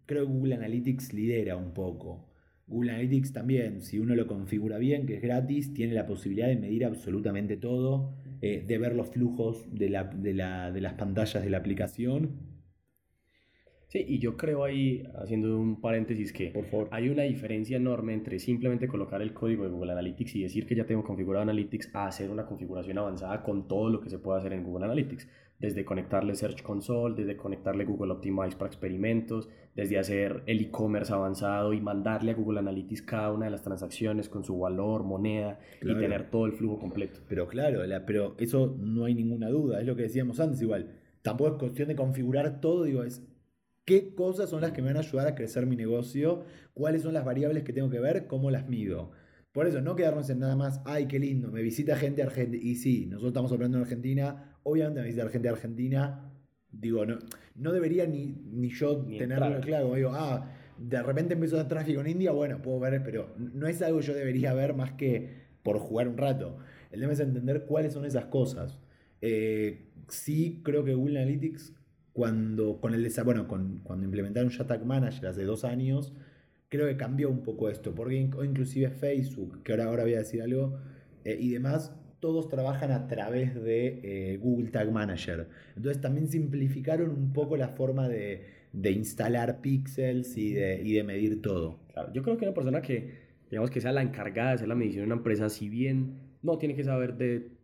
creo 0.07 0.25
que 0.25 0.33
Google 0.33 0.55
Analytics 0.55 1.13
lidera 1.13 1.55
un 1.57 1.75
poco. 1.75 2.27
Google 2.65 2.89
Analytics 2.93 3.33
también, 3.33 3.81
si 3.81 3.99
uno 3.99 4.15
lo 4.15 4.25
configura 4.25 4.79
bien, 4.79 5.05
que 5.05 5.17
es 5.17 5.21
gratis, 5.21 5.75
tiene 5.75 5.93
la 5.93 6.07
posibilidad 6.07 6.47
de 6.47 6.55
medir 6.55 6.85
absolutamente 6.85 7.57
todo, 7.57 8.15
eh, 8.41 8.63
de 8.65 8.77
ver 8.77 8.95
los 8.95 9.09
flujos 9.09 9.65
de, 9.71 9.89
de 9.89 10.33
las 10.81 10.93
pantallas 10.93 11.43
de 11.43 11.49
la 11.49 11.57
aplicación 11.57 12.57
Sí, 13.87 14.03
y 14.05 14.19
yo 14.19 14.35
creo 14.35 14.65
ahí, 14.65 15.03
haciendo 15.15 15.57
un 15.57 15.79
paréntesis, 15.79 16.33
que 16.33 16.49
Por 16.49 16.65
favor. 16.65 16.89
hay 16.91 17.07
una 17.07 17.23
diferencia 17.23 17.77
enorme 17.77 18.13
entre 18.13 18.37
simplemente 18.37 18.85
colocar 18.87 19.21
el 19.21 19.33
código 19.33 19.63
de 19.63 19.69
Google 19.69 19.93
Analytics 19.93 20.35
y 20.35 20.43
decir 20.43 20.67
que 20.67 20.75
ya 20.75 20.85
tengo 20.85 21.05
configurado 21.05 21.43
Analytics 21.43 21.95
a 21.95 22.07
hacer 22.07 22.29
una 22.29 22.45
configuración 22.45 22.97
avanzada 22.97 23.41
con 23.43 23.67
todo 23.67 23.89
lo 23.89 24.01
que 24.01 24.09
se 24.09 24.19
puede 24.19 24.39
hacer 24.39 24.51
en 24.51 24.63
Google 24.63 24.85
Analytics. 24.85 25.29
Desde 25.59 25.85
conectarle 25.85 26.35
Search 26.35 26.61
Console, 26.61 27.15
desde 27.15 27.35
conectarle 27.35 27.83
Google 27.85 28.13
Optimize 28.13 28.55
para 28.55 28.67
experimentos, 28.67 29.49
desde 29.75 29.97
hacer 29.97 30.43
el 30.45 30.61
e-commerce 30.61 31.11
avanzado 31.11 31.73
y 31.73 31.81
mandarle 31.81 32.31
a 32.31 32.35
Google 32.35 32.59
Analytics 32.59 33.01
cada 33.01 33.31
una 33.31 33.45
de 33.45 33.51
las 33.51 33.63
transacciones 33.63 34.29
con 34.29 34.43
su 34.43 34.57
valor, 34.59 35.03
moneda 35.03 35.59
y 35.81 35.95
tener 35.95 36.29
todo 36.29 36.45
el 36.45 36.53
flujo 36.53 36.79
completo. 36.79 37.21
Pero 37.27 37.47
claro, 37.47 37.81
pero 38.05 38.35
eso 38.37 38.75
no 38.79 39.05
hay 39.05 39.15
ninguna 39.15 39.49
duda, 39.49 39.79
es 39.79 39.87
lo 39.87 39.95
que 39.95 40.03
decíamos 40.03 40.39
antes 40.39 40.61
igual. 40.61 40.91
Tampoco 41.21 41.51
es 41.51 41.59
cuestión 41.59 41.87
de 41.87 41.95
configurar 41.95 42.61
todo, 42.61 42.83
digo, 42.83 43.03
es 43.03 43.27
qué 43.83 44.13
cosas 44.13 44.49
son 44.49 44.61
las 44.61 44.73
que 44.73 44.81
me 44.81 44.89
van 44.89 44.97
a 44.97 44.99
ayudar 44.99 45.27
a 45.27 45.35
crecer 45.35 45.65
mi 45.65 45.75
negocio, 45.75 46.43
cuáles 46.73 47.01
son 47.01 47.13
las 47.13 47.25
variables 47.25 47.63
que 47.63 47.73
tengo 47.73 47.89
que 47.89 47.99
ver, 47.99 48.27
cómo 48.27 48.51
las 48.51 48.67
mido. 48.67 49.11
Por 49.53 49.65
eso, 49.65 49.81
no 49.81 49.95
quedarnos 49.95 50.29
en 50.29 50.39
nada 50.39 50.55
más, 50.55 50.81
ay, 50.85 51.07
qué 51.07 51.17
lindo, 51.17 51.51
me 51.51 51.63
visita 51.63 51.95
gente 51.95 52.21
argentina. 52.21 52.63
Y 52.63 52.75
sí, 52.75 53.07
nosotros 53.07 53.29
estamos 53.29 53.51
operando 53.51 53.77
en 53.77 53.83
Argentina, 53.83 54.56
obviamente 54.67 54.99
me 54.99 55.07
visita 55.07 55.29
gente 55.29 55.47
de 55.47 55.53
Argentina. 55.53 56.31
Digo, 56.71 57.05
no, 57.05 57.19
no 57.55 57.71
debería 57.71 58.05
ni, 58.05 58.35
ni 58.51 58.69
yo 58.69 58.97
tenerlo 59.17 59.61
claro. 59.61 59.95
Digo, 59.95 60.11
ah, 60.13 60.51
de 60.77 61.01
repente 61.01 61.33
empezó 61.33 61.59
a 61.59 61.67
tráfico 61.67 62.01
en 62.01 62.07
India, 62.07 62.31
bueno, 62.31 62.61
puedo 62.61 62.79
ver, 62.79 63.01
pero 63.03 63.33
no 63.37 63.67
es 63.67 63.81
algo 63.81 63.99
que 63.99 64.05
yo 64.05 64.13
debería 64.13 64.53
ver 64.53 64.73
más 64.73 64.91
que 64.93 65.47
por 65.63 65.79
jugar 65.79 66.07
un 66.07 66.17
rato. 66.17 66.57
El 66.91 66.99
tema 66.99 67.13
es 67.13 67.19
entender 67.19 67.65
cuáles 67.65 67.93
son 67.93 68.05
esas 68.05 68.25
cosas. 68.25 68.79
Eh, 69.21 69.89
sí, 70.09 70.61
creo 70.63 70.83
que 70.83 70.93
Google 70.93 71.19
Analytics 71.19 71.73
cuando, 72.13 72.79
con 72.81 72.93
el, 72.93 73.11
bueno, 73.23 73.47
con, 73.47 73.79
cuando 73.83 74.05
implementaron 74.05 74.51
Tag 74.51 74.85
Manager 74.85 75.27
hace 75.27 75.43
dos 75.43 75.63
años, 75.63 76.13
creo 76.69 76.87
que 76.87 76.97
cambió 76.97 77.29
un 77.29 77.43
poco 77.43 77.69
esto, 77.69 77.93
porque 77.93 78.15
inclusive 78.15 78.89
Facebook, 78.89 79.61
que 79.63 79.71
ahora, 79.71 79.85
ahora 79.85 80.03
voy 80.03 80.15
a 80.15 80.19
decir 80.19 80.41
algo, 80.41 80.79
eh, 81.23 81.37
y 81.39 81.49
demás, 81.49 81.93
todos 82.19 82.49
trabajan 82.49 82.91
a 82.91 83.07
través 83.07 83.55
de 83.55 83.99
eh, 84.03 84.37
Google 84.37 84.69
Tag 84.69 84.91
Manager. 84.91 85.47
Entonces 85.75 86.01
también 86.01 86.27
simplificaron 86.27 87.11
un 87.11 87.33
poco 87.33 87.57
la 87.57 87.69
forma 87.69 88.07
de, 88.09 88.45
de 88.73 88.91
instalar 88.91 89.61
pixels 89.61 90.37
y 90.37 90.53
de, 90.53 90.81
y 90.83 90.93
de 90.93 91.03
medir 91.03 91.41
todo. 91.41 91.79
Claro, 91.93 92.11
yo 92.13 92.23
creo 92.23 92.37
que 92.37 92.45
una 92.45 92.53
persona 92.53 92.81
que, 92.81 93.13
digamos, 93.49 93.69
que 93.69 93.81
sea 93.81 93.91
la 93.91 94.01
encargada 94.01 94.49
de 94.49 94.55
hacer 94.55 94.67
la 94.67 94.75
medición 94.75 95.03
en 95.03 95.11
una 95.11 95.17
empresa, 95.17 95.49
si 95.49 95.69
bien 95.69 96.37
no 96.41 96.57
tiene 96.57 96.75
que 96.75 96.83
saber 96.83 97.17
de 97.17 97.57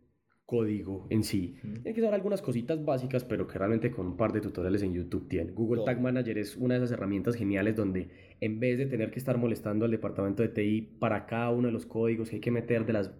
código 0.46 1.06
en 1.08 1.24
sí. 1.24 1.56
Tiene 1.62 1.94
que 1.94 2.00
saber 2.00 2.14
algunas 2.14 2.42
cositas 2.42 2.84
básicas, 2.84 3.24
pero 3.24 3.46
que 3.46 3.58
realmente 3.58 3.90
con 3.90 4.06
un 4.06 4.16
par 4.16 4.32
de 4.32 4.40
tutoriales 4.40 4.82
en 4.82 4.92
YouTube 4.92 5.26
tiene. 5.28 5.52
Google 5.52 5.82
Tag 5.84 6.00
Manager 6.00 6.36
es 6.36 6.56
una 6.56 6.74
de 6.74 6.80
esas 6.80 6.92
herramientas 6.92 7.34
geniales 7.34 7.74
donde 7.76 8.10
en 8.40 8.60
vez 8.60 8.76
de 8.76 8.86
tener 8.86 9.10
que 9.10 9.18
estar 9.18 9.38
molestando 9.38 9.86
al 9.86 9.90
departamento 9.90 10.42
de 10.42 10.50
TI 10.50 10.82
para 10.98 11.24
cada 11.26 11.50
uno 11.50 11.68
de 11.68 11.72
los 11.72 11.86
códigos 11.86 12.28
que 12.28 12.36
hay 12.36 12.40
que 12.40 12.50
meter 12.50 12.84
de 12.84 12.92
las 12.92 13.10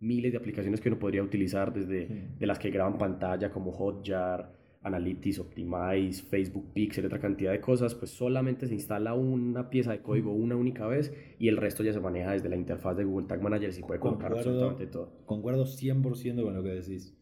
miles 0.00 0.32
de 0.32 0.38
aplicaciones 0.38 0.80
que 0.80 0.88
uno 0.88 0.98
podría 0.98 1.22
utilizar, 1.22 1.72
desde 1.72 2.28
de 2.38 2.46
las 2.46 2.58
que 2.58 2.70
graban 2.70 2.98
pantalla 2.98 3.50
como 3.50 3.72
Hotjar, 3.72 4.58
Analytics, 4.82 5.40
Optimize, 5.40 6.22
Facebook 6.22 6.72
Pixel, 6.72 7.06
otra 7.06 7.18
cantidad 7.18 7.52
de 7.52 7.60
cosas, 7.60 7.94
pues 7.94 8.10
solamente 8.10 8.66
se 8.66 8.74
instala 8.74 9.14
una 9.14 9.70
pieza 9.70 9.92
de 9.92 10.02
código 10.02 10.32
una 10.32 10.56
única 10.56 10.86
vez 10.86 11.12
y 11.38 11.48
el 11.48 11.56
resto 11.56 11.82
ya 11.82 11.92
se 11.92 12.00
maneja 12.00 12.32
desde 12.32 12.48
la 12.48 12.56
interfaz 12.56 12.96
de 12.96 13.04
Google 13.04 13.26
Tag 13.26 13.42
Manager 13.42 13.70
y 13.70 13.72
se 13.72 13.82
puede 13.82 14.00
colocar 14.00 14.32
absolutamente 14.32 14.86
todo. 14.86 15.12
Concuerdo 15.26 15.64
100% 15.64 16.42
con 16.42 16.54
lo 16.54 16.62
que 16.62 16.70
decís. 16.70 17.14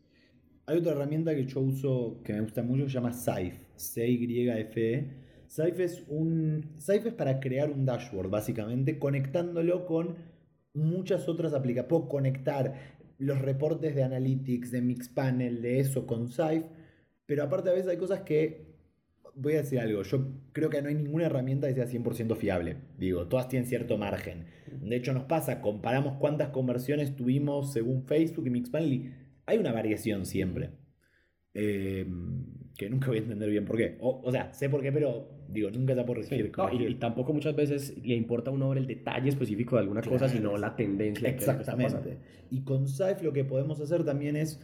Hay 0.67 0.79
otra 0.79 0.93
herramienta 0.93 1.35
que 1.35 1.47
yo 1.47 1.61
uso 1.61 2.21
que 2.25 2.33
me 2.33 2.41
gusta 2.41 2.63
mucho, 2.63 2.89
se 2.89 2.95
llama 2.95 3.13
Safe, 3.13 3.61
C-Y-F-E. 3.77 5.27
Safe 5.47 5.85
es, 5.85 6.05
un, 6.09 6.73
Safe 6.77 7.09
es 7.09 7.15
para 7.15 7.39
crear 7.39 7.71
un 7.71 7.85
dashboard, 7.87 8.29
básicamente, 8.29 8.99
conectándolo 8.99 9.87
con 9.87 10.17
muchas 10.77 11.29
otras 11.29 11.53
aplicaciones. 11.53 11.89
Puedo 11.89 12.09
conectar 12.09 12.97
los 13.19 13.41
reportes 13.41 13.95
de 13.95 14.05
Analytics, 14.05 14.71
de 14.71 14.83
Mixpanel, 14.83 15.63
de 15.63 15.81
eso 15.81 16.07
con 16.07 16.29
Safe 16.29 16.67
pero 17.27 17.43
aparte 17.43 17.69
a 17.69 17.73
veces 17.73 17.89
hay 17.89 17.97
cosas 17.97 18.21
que, 18.21 18.77
voy 19.35 19.55
a 19.55 19.59
decir 19.59 19.81
algo, 19.81 20.03
yo 20.03 20.29
creo 20.53 20.71
que 20.71 20.81
no 20.81 20.89
hay 20.89 20.95
ninguna 20.95 21.27
herramienta 21.27 21.67
que 21.67 21.75
sea 21.75 21.87
100% 21.87 22.37
fiable. 22.37 22.77
Digo, 22.97 23.27
todas 23.27 23.49
tienen 23.49 23.69
cierto 23.69 23.99
margen. 23.99 24.47
De 24.81 24.97
hecho 24.97 25.13
nos 25.13 25.25
pasa, 25.25 25.61
comparamos 25.61 26.17
cuántas 26.19 26.51
conversiones 26.51 27.17
tuvimos 27.17 27.73
según 27.73 28.05
Facebook 28.05 28.47
y 28.47 28.51
Mixpanel 28.51 28.93
y 28.93 29.15
hay 29.45 29.59
una 29.59 29.73
variación 29.73 30.25
siempre. 30.25 30.71
Em, 31.53 32.47
que 32.77 32.91
nunca 32.91 33.09
voy 33.09 33.19
a 33.19 33.21
entender 33.21 33.51
bien 33.51 33.65
por 33.65 33.77
qué. 33.77 33.97
O, 34.01 34.31
sea, 34.31 34.53
sé 34.53 34.69
por 34.69 34.83
qué, 34.83 34.93
pero 34.93 35.29
digo, 35.49 35.71
nunca 35.71 35.95
se 35.95 36.05
puede 36.05 36.21
recibir. 36.21 36.53
y, 36.73 36.95
tampoco 36.97 37.33
muchas 37.33 37.57
veces 37.57 37.97
le 38.05 38.15
importa 38.15 38.51
a 38.51 38.53
uno 38.53 38.69
ver 38.69 38.79
el 38.79 38.87
detalle 38.87 39.29
específico 39.29 39.77
de 39.77 39.83
alguna 39.83 40.03
cosa, 40.03 40.29
sino 40.29 40.57
la 40.57 40.77
tendencia. 40.77 41.29
Exactamente. 41.29 42.19
y 42.51 42.63
con 42.63 42.87
Safe 42.89 43.25
lo 43.25 43.33
que 43.33 43.45
podemos 43.45 43.81
hacer 43.81 44.05
también 44.05 44.37
es 44.37 44.61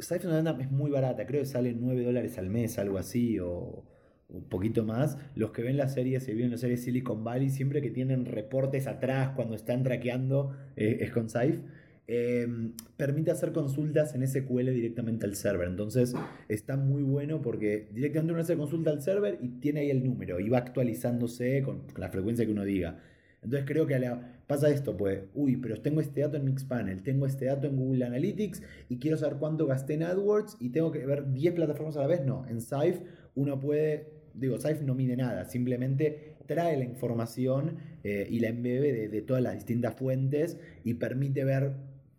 Safe 0.00 0.28
es 0.60 0.70
muy 0.70 0.90
barata, 0.90 1.26
creo 1.26 1.40
que 1.40 1.46
sale 1.46 1.72
9 1.72 2.04
dólares 2.04 2.38
al 2.38 2.48
mes, 2.48 2.78
algo 2.78 2.98
así, 2.98 3.38
o 3.38 3.84
un 4.28 4.44
poquito 4.44 4.84
más. 4.84 5.18
Los 5.34 5.52
que 5.52 5.62
ven 5.62 5.76
la 5.76 5.88
serie, 5.88 6.20
se 6.20 6.34
vieron 6.34 6.52
la 6.52 6.58
serie 6.58 6.76
Silicon 6.76 7.24
Valley, 7.24 7.50
siempre 7.50 7.80
que 7.80 7.90
tienen 7.90 8.26
reportes 8.26 8.86
atrás 8.86 9.30
cuando 9.34 9.54
están 9.54 9.82
traqueando, 9.82 10.52
eh, 10.76 10.98
es 11.00 11.10
con 11.10 11.28
Safe. 11.28 11.60
Em, 12.08 12.72
permite 12.96 13.32
hacer 13.32 13.50
consultas 13.50 14.14
en 14.14 14.22
SQL 14.26 14.70
directamente 14.72 15.26
al 15.26 15.34
server. 15.34 15.68
Entonces 15.68 16.14
está 16.48 16.76
muy 16.76 17.02
bueno 17.02 17.42
porque 17.42 17.88
directamente 17.92 18.32
uno 18.32 18.42
hace 18.42 18.56
consulta 18.56 18.90
al 18.90 19.02
server 19.02 19.38
y 19.42 19.48
tiene 19.60 19.80
ahí 19.80 19.90
el 19.90 20.04
número 20.04 20.38
y 20.38 20.48
va 20.48 20.58
actualizándose 20.58 21.62
con, 21.62 21.82
la 21.96 22.08
frecuencia 22.08 22.46
que 22.46 22.52
uno 22.52 22.64
diga. 22.64 23.00
Entonces 23.42 23.66
creo 23.66 23.86
que 23.86 24.00
pasa 24.46 24.70
esto, 24.70 24.96
pues, 24.96 25.20
uy, 25.34 25.56
pero 25.56 25.80
tengo 25.80 26.00
este 26.00 26.20
dato 26.20 26.36
en 26.36 26.44
Mixpanel, 26.44 27.02
tengo 27.02 27.26
este 27.26 27.46
dato 27.46 27.66
en 27.66 27.76
Google 27.76 28.04
Analytics 28.04 28.62
y 28.88 28.98
quiero 28.98 29.16
saber 29.16 29.38
cuánto 29.38 29.66
gasté 29.66 29.94
en 29.94 30.04
AdWords 30.04 30.56
y 30.60 30.70
tengo 30.70 30.90
que 30.92 31.04
ver 31.06 31.32
10 31.32 31.54
plataformas 31.54 31.96
a 31.96 32.00
la 32.00 32.06
vez. 32.06 32.24
No, 32.24 32.46
en 32.48 32.60
Safe 32.60 33.02
uno 33.34 33.60
puede, 33.60 34.12
digo, 34.34 34.58
Safe 34.58 34.84
no 34.84 34.94
mide 34.94 35.16
nada, 35.16 35.44
simplemente 35.44 36.36
trae 36.46 36.76
la 36.76 36.84
información 36.84 37.76
eh, 38.04 38.26
y 38.30 38.38
la 38.38 38.48
embebe 38.48 38.92
de, 38.92 39.08
de 39.08 39.22
todas 39.22 39.42
las 39.42 39.54
distintas 39.54 39.96
fuentes 39.96 40.58
y 40.84 40.94
permite 40.94 41.44
ver 41.44 41.72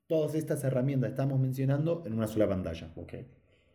todas 0.08 0.36
estas 0.36 0.64
herramientas 0.64 1.10
que 1.10 1.14
estamos 1.14 1.40
mencionando 1.40 2.04
en 2.06 2.14
una 2.14 2.28
sola 2.28 2.48
pantalla. 2.48 2.92
Ok. 2.96 3.14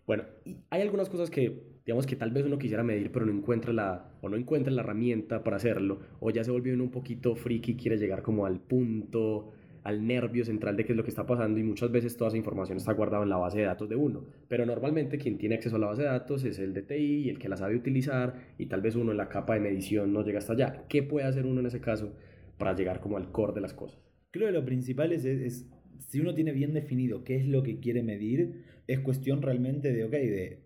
Bueno, 0.06 0.24
hay 0.70 0.82
algunas 0.82 1.08
cosas 1.08 1.30
que, 1.30 1.62
digamos 1.86 2.06
que 2.06 2.16
tal 2.16 2.32
vez 2.32 2.44
uno 2.44 2.58
quisiera 2.58 2.82
medir, 2.82 3.12
pero 3.12 3.24
no 3.24 3.32
encuentra 3.32 3.72
la, 3.72 4.10
o 4.20 4.28
no 4.28 4.36
encuentra 4.36 4.72
la 4.72 4.82
herramienta 4.82 5.44
para 5.44 5.56
hacerlo, 5.56 6.00
o 6.20 6.30
ya 6.30 6.42
se 6.42 6.50
volvió 6.50 6.74
uno 6.74 6.84
un 6.84 6.90
poquito 6.90 7.36
friki 7.36 7.72
y 7.72 7.76
quiere 7.76 7.98
llegar 7.98 8.22
como 8.22 8.44
al 8.44 8.58
punto, 8.58 9.52
al 9.84 10.04
nervio 10.06 10.44
central 10.44 10.76
de 10.76 10.84
qué 10.84 10.92
es 10.92 10.96
lo 10.96 11.04
que 11.04 11.10
está 11.10 11.24
pasando, 11.24 11.60
y 11.60 11.62
muchas 11.62 11.92
veces 11.92 12.16
toda 12.16 12.28
esa 12.28 12.36
información 12.36 12.78
está 12.78 12.92
guardada 12.92 13.22
en 13.22 13.30
la 13.30 13.36
base 13.36 13.58
de 13.58 13.64
datos 13.64 13.88
de 13.88 13.94
uno. 13.94 14.24
Pero 14.48 14.66
normalmente 14.66 15.18
quien 15.18 15.38
tiene 15.38 15.54
acceso 15.54 15.76
a 15.76 15.78
la 15.78 15.86
base 15.86 16.02
de 16.02 16.08
datos 16.08 16.42
es 16.44 16.58
el 16.58 16.74
DTI 16.74 17.22
y 17.22 17.28
el 17.28 17.38
que 17.38 17.48
la 17.48 17.56
sabe 17.56 17.76
utilizar, 17.76 18.34
y 18.58 18.66
tal 18.66 18.80
vez 18.80 18.96
uno 18.96 19.12
en 19.12 19.18
la 19.18 19.28
capa 19.28 19.54
de 19.54 19.60
medición 19.60 20.12
no 20.12 20.24
llega 20.24 20.38
hasta 20.38 20.54
allá. 20.54 20.84
¿Qué 20.88 21.04
puede 21.04 21.26
hacer 21.26 21.46
uno 21.46 21.60
en 21.60 21.66
ese 21.66 21.80
caso 21.80 22.12
para 22.58 22.74
llegar 22.74 23.00
como 23.00 23.18
al 23.18 23.30
core 23.30 23.52
de 23.52 23.60
las 23.60 23.72
cosas? 23.72 24.00
Creo 24.32 24.46
que 24.46 24.52
lo 24.52 24.64
principal 24.64 25.12
es, 25.12 25.24
es 25.24 25.68
si 26.08 26.20
uno 26.20 26.34
tiene 26.34 26.52
bien 26.52 26.74
definido 26.74 27.24
qué 27.24 27.36
es 27.36 27.46
lo 27.46 27.62
que 27.62 27.80
quiere 27.80 28.02
medir, 28.02 28.64
es 28.86 29.00
cuestión 29.00 29.42
realmente 29.42 29.92
de, 29.92 30.04
ok, 30.04 30.12
de, 30.12 30.62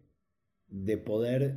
de 0.69 0.97
poder 0.99 1.57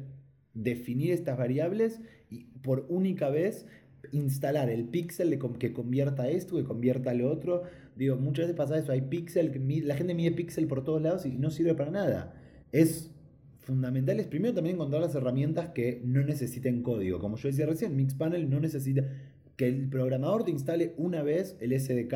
definir 0.54 1.12
estas 1.12 1.38
variables 1.38 2.02
y 2.30 2.46
por 2.62 2.86
única 2.90 3.30
vez 3.30 3.66
instalar 4.12 4.70
el 4.70 4.86
píxel 4.86 5.38
que 5.60 5.74
convierta 5.74 6.30
esto, 6.30 6.58
que 6.58 6.64
convierta 6.64 7.14
lo 7.14 7.32
otro. 7.32 7.64
Digo, 7.96 8.16
muchas 8.16 8.46
veces 8.46 8.56
pasa 8.56 8.78
eso, 8.78 8.92
hay 8.92 9.02
píxel, 9.02 9.52
la 9.86 9.96
gente 9.96 10.14
mide 10.14 10.32
píxel 10.32 10.68
por 10.68 10.84
todos 10.84 11.02
lados 11.02 11.26
y 11.26 11.32
no 11.38 11.52
sirve 11.52 11.76
para 11.76 11.92
nada. 11.92 12.34
Es 12.72 13.12
fundamental, 13.60 14.20
es 14.20 14.28
primero 14.28 14.54
también 14.56 14.76
encontrar 14.76 15.02
las 15.02 15.16
herramientas 15.16 15.70
que 15.70 16.02
no 16.04 16.24
necesiten 16.24 16.82
código. 16.82 17.20
Como 17.20 17.38
yo 17.38 17.50
decía 17.50 17.66
recién, 17.66 17.96
Mixpanel 17.96 18.50
no 18.50 18.60
necesita 18.60 19.08
que 19.56 19.68
el 19.68 19.90
programador 19.90 20.46
te 20.46 20.52
instale 20.52 20.94
una 20.98 21.22
vez 21.22 21.58
el 21.60 21.78
SDK, 21.80 22.14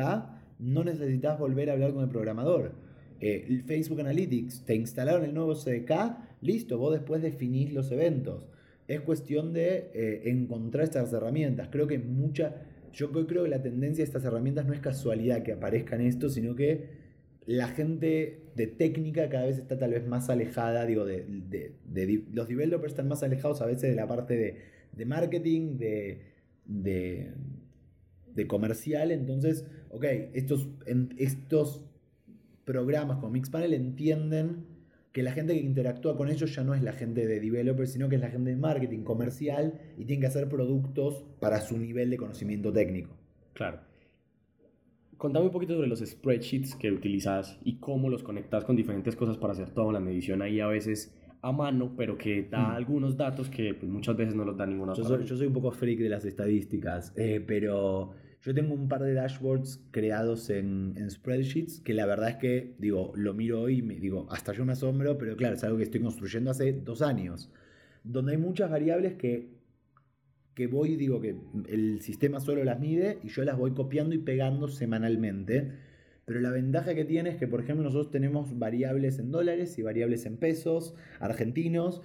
no 0.58 0.84
necesitas 0.84 1.38
volver 1.38 1.70
a 1.70 1.74
hablar 1.74 1.92
con 1.92 2.04
el 2.04 2.10
programador 2.10 2.72
eh, 3.20 3.62
Facebook 3.66 4.00
Analytics, 4.00 4.64
te 4.64 4.74
instalaron 4.74 5.24
el 5.24 5.34
nuevo 5.34 5.54
CDK, 5.54 6.16
listo, 6.42 6.78
vos 6.78 6.92
después 6.92 7.22
definís 7.22 7.72
los 7.72 7.90
eventos. 7.90 8.44
Es 8.86 9.00
cuestión 9.00 9.52
de 9.52 9.90
eh, 9.94 10.22
encontrar 10.26 10.84
estas 10.84 11.12
herramientas. 11.12 11.68
Creo 11.70 11.86
que 11.86 11.98
mucha, 11.98 12.54
yo 12.92 13.10
creo 13.12 13.44
que 13.44 13.48
la 13.48 13.62
tendencia 13.62 14.02
de 14.04 14.06
estas 14.06 14.24
herramientas 14.24 14.66
no 14.66 14.74
es 14.74 14.80
casualidad 14.80 15.42
que 15.42 15.52
aparezcan 15.52 16.02
esto, 16.02 16.28
sino 16.28 16.54
que 16.54 17.04
la 17.46 17.68
gente 17.68 18.42
de 18.54 18.66
técnica 18.66 19.28
cada 19.28 19.46
vez 19.46 19.58
está 19.58 19.78
tal 19.78 19.92
vez 19.92 20.06
más 20.06 20.28
alejada, 20.30 20.86
digo, 20.86 21.04
de, 21.04 21.24
de, 21.26 22.24
los 22.32 22.48
developers 22.48 22.92
están 22.92 23.08
más 23.08 23.22
alejados 23.22 23.60
a 23.60 23.66
veces 23.66 23.90
de 23.90 23.96
la 23.96 24.06
parte 24.06 24.36
de, 24.36 24.58
de 24.92 25.04
marketing, 25.04 25.76
de, 25.76 26.20
de, 26.66 28.46
comercial, 28.46 29.10
entonces, 29.10 29.64
ok, 29.94 30.04
estos, 30.32 30.68
estos 31.16 31.84
programas 32.64 33.18
como 33.18 33.30
Mixpanel 33.30 33.74
entienden 33.74 34.66
que 35.12 35.22
la 35.22 35.30
gente 35.30 35.54
que 35.54 35.60
interactúa 35.60 36.16
con 36.16 36.28
ellos 36.28 36.52
ya 36.54 36.64
no 36.64 36.74
es 36.74 36.82
la 36.82 36.92
gente 36.92 37.24
de 37.26 37.38
developer, 37.38 37.86
sino 37.86 38.08
que 38.08 38.16
es 38.16 38.20
la 38.20 38.30
gente 38.30 38.50
de 38.50 38.56
marketing 38.56 39.04
comercial 39.04 39.80
y 39.96 40.04
tienen 40.04 40.20
que 40.22 40.26
hacer 40.26 40.48
productos 40.48 41.24
para 41.38 41.60
su 41.60 41.78
nivel 41.78 42.10
de 42.10 42.16
conocimiento 42.16 42.72
técnico. 42.72 43.16
Claro. 43.52 43.78
Contame 45.16 45.46
un 45.46 45.52
poquito 45.52 45.74
sobre 45.74 45.86
los 45.86 46.00
spreadsheets 46.00 46.74
que 46.74 46.90
utilizas 46.90 47.60
y 47.62 47.76
cómo 47.76 48.10
los 48.10 48.24
conectas 48.24 48.64
con 48.64 48.74
diferentes 48.74 49.14
cosas 49.14 49.36
para 49.36 49.52
hacer 49.52 49.70
toda 49.70 49.92
la 49.92 50.00
medición 50.00 50.42
ahí 50.42 50.58
a 50.58 50.66
veces 50.66 51.14
a 51.42 51.52
mano, 51.52 51.92
pero 51.96 52.18
que 52.18 52.48
da 52.50 52.70
mm. 52.70 52.72
algunos 52.72 53.16
datos 53.16 53.48
que 53.48 53.74
pues, 53.74 53.90
muchas 53.90 54.16
veces 54.16 54.34
no 54.34 54.44
los 54.44 54.56
da 54.56 54.66
ninguna 54.66 54.94
yo 54.94 55.04
soy, 55.04 55.24
yo 55.24 55.36
soy 55.36 55.46
un 55.46 55.52
poco 55.52 55.70
freak 55.70 56.00
de 56.00 56.08
las 56.08 56.24
estadísticas, 56.24 57.12
eh, 57.16 57.44
pero 57.46 58.14
yo 58.44 58.54
tengo 58.54 58.74
un 58.74 58.88
par 58.88 59.02
de 59.02 59.14
dashboards 59.14 59.80
creados 59.90 60.50
en, 60.50 60.94
en, 60.98 61.10
spreadsheets 61.10 61.80
que 61.80 61.94
la 61.94 62.04
verdad 62.04 62.28
es 62.28 62.36
que, 62.36 62.74
digo, 62.78 63.12
lo 63.16 63.32
miro 63.32 63.62
hoy 63.62 63.78
y 63.78 63.82
me, 63.82 63.94
digo, 63.94 64.26
hasta 64.30 64.52
yo 64.52 64.66
me 64.66 64.72
asombro, 64.72 65.16
pero 65.16 65.34
claro, 65.34 65.54
es 65.54 65.64
algo 65.64 65.78
que 65.78 65.84
estoy 65.84 66.02
construyendo 66.02 66.50
hace 66.50 66.74
dos 66.74 67.00
años, 67.00 67.50
donde 68.02 68.32
hay 68.32 68.38
muchas 68.38 68.70
variables 68.70 69.14
que, 69.14 69.48
que 70.54 70.66
voy, 70.66 70.96
digo, 70.96 71.22
que 71.22 71.36
el 71.68 72.02
sistema 72.02 72.38
solo 72.38 72.62
las 72.64 72.78
mide 72.78 73.18
y 73.22 73.28
yo 73.28 73.44
las 73.44 73.56
voy 73.56 73.72
copiando 73.72 74.14
y 74.14 74.18
pegando 74.18 74.68
semanalmente. 74.68 75.72
Pero 76.26 76.40
la 76.40 76.50
ventaja 76.50 76.94
que 76.94 77.06
tiene 77.06 77.30
es 77.30 77.36
que, 77.36 77.48
por 77.48 77.60
ejemplo, 77.60 77.82
nosotros 77.82 78.10
tenemos 78.10 78.58
variables 78.58 79.18
en 79.18 79.30
dólares 79.30 79.78
y 79.78 79.82
variables 79.82 80.26
en 80.26 80.36
pesos 80.36 80.94
argentinos. 81.18 82.02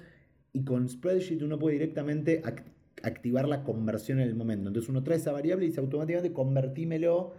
Y 0.54 0.64
con 0.64 0.88
Spreadsheet 0.88 1.42
uno 1.42 1.60
puede 1.60 1.74
directamente 1.74 2.42
activar 3.04 3.48
la 3.48 3.64
conversión 3.64 4.20
en 4.20 4.28
el 4.28 4.36
momento. 4.36 4.70
Entonces 4.70 4.90
uno 4.90 5.04
trae 5.04 5.18
esa 5.18 5.32
variable 5.32 5.66
y 5.66 5.70
dice 5.70 5.80
automáticamente 5.80 6.34
convertímelo 6.34 7.34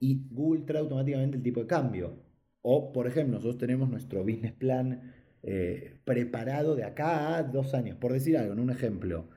y 0.00 0.22
Google 0.30 0.62
trae 0.62 0.80
automáticamente 0.80 1.36
el 1.36 1.42
tipo 1.42 1.60
de 1.60 1.66
cambio. 1.66 2.18
O, 2.62 2.92
por 2.92 3.06
ejemplo, 3.06 3.36
nosotros 3.36 3.58
tenemos 3.58 3.88
nuestro 3.88 4.22
business 4.22 4.52
plan 4.52 5.12
eh, 5.42 6.00
preparado 6.04 6.74
de 6.74 6.84
acá 6.84 7.36
a 7.36 7.42
dos 7.44 7.74
años, 7.74 7.96
por 7.96 8.12
decir 8.12 8.36
algo, 8.36 8.52
en 8.52 8.58
un 8.58 8.70
ejemplo. 8.70 9.28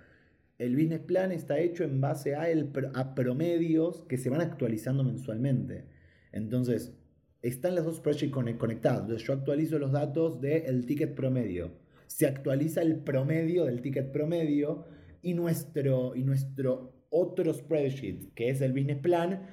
El 0.58 0.76
business 0.76 1.02
plan 1.02 1.32
está 1.32 1.60
hecho 1.60 1.84
en 1.84 2.02
base 2.02 2.36
a, 2.36 2.50
el, 2.50 2.72
a 2.96 3.16
promedios 3.16 4.04
que 4.10 4.18
se 4.18 4.30
van 4.30 4.42
actualizando 4.42 5.04
mensualmente. 5.04 5.86
Entonces, 6.32 6.94
están 7.42 7.76
las 7.76 7.86
dos 7.86 7.98
spreadsheets 7.98 8.34
conectadas. 8.34 9.02
Entonces, 9.02 9.26
yo 9.28 9.34
actualizo 9.34 9.80
los 9.80 9.92
datos 9.92 10.42
del 10.42 10.86
ticket 10.86 11.16
promedio. 11.16 11.72
Se 12.08 12.26
actualiza 12.26 12.82
el 12.82 12.98
promedio 12.98 13.66
del 13.66 13.82
ticket 13.82 14.12
promedio 14.12 14.86
y 15.22 15.34
nuestro, 15.34 16.16
y 16.16 16.24
nuestro 16.24 16.94
otro 17.10 17.54
spreadsheet, 17.54 18.34
que 18.34 18.50
es 18.50 18.62
el 18.62 18.72
business 18.72 19.00
plan, 19.00 19.48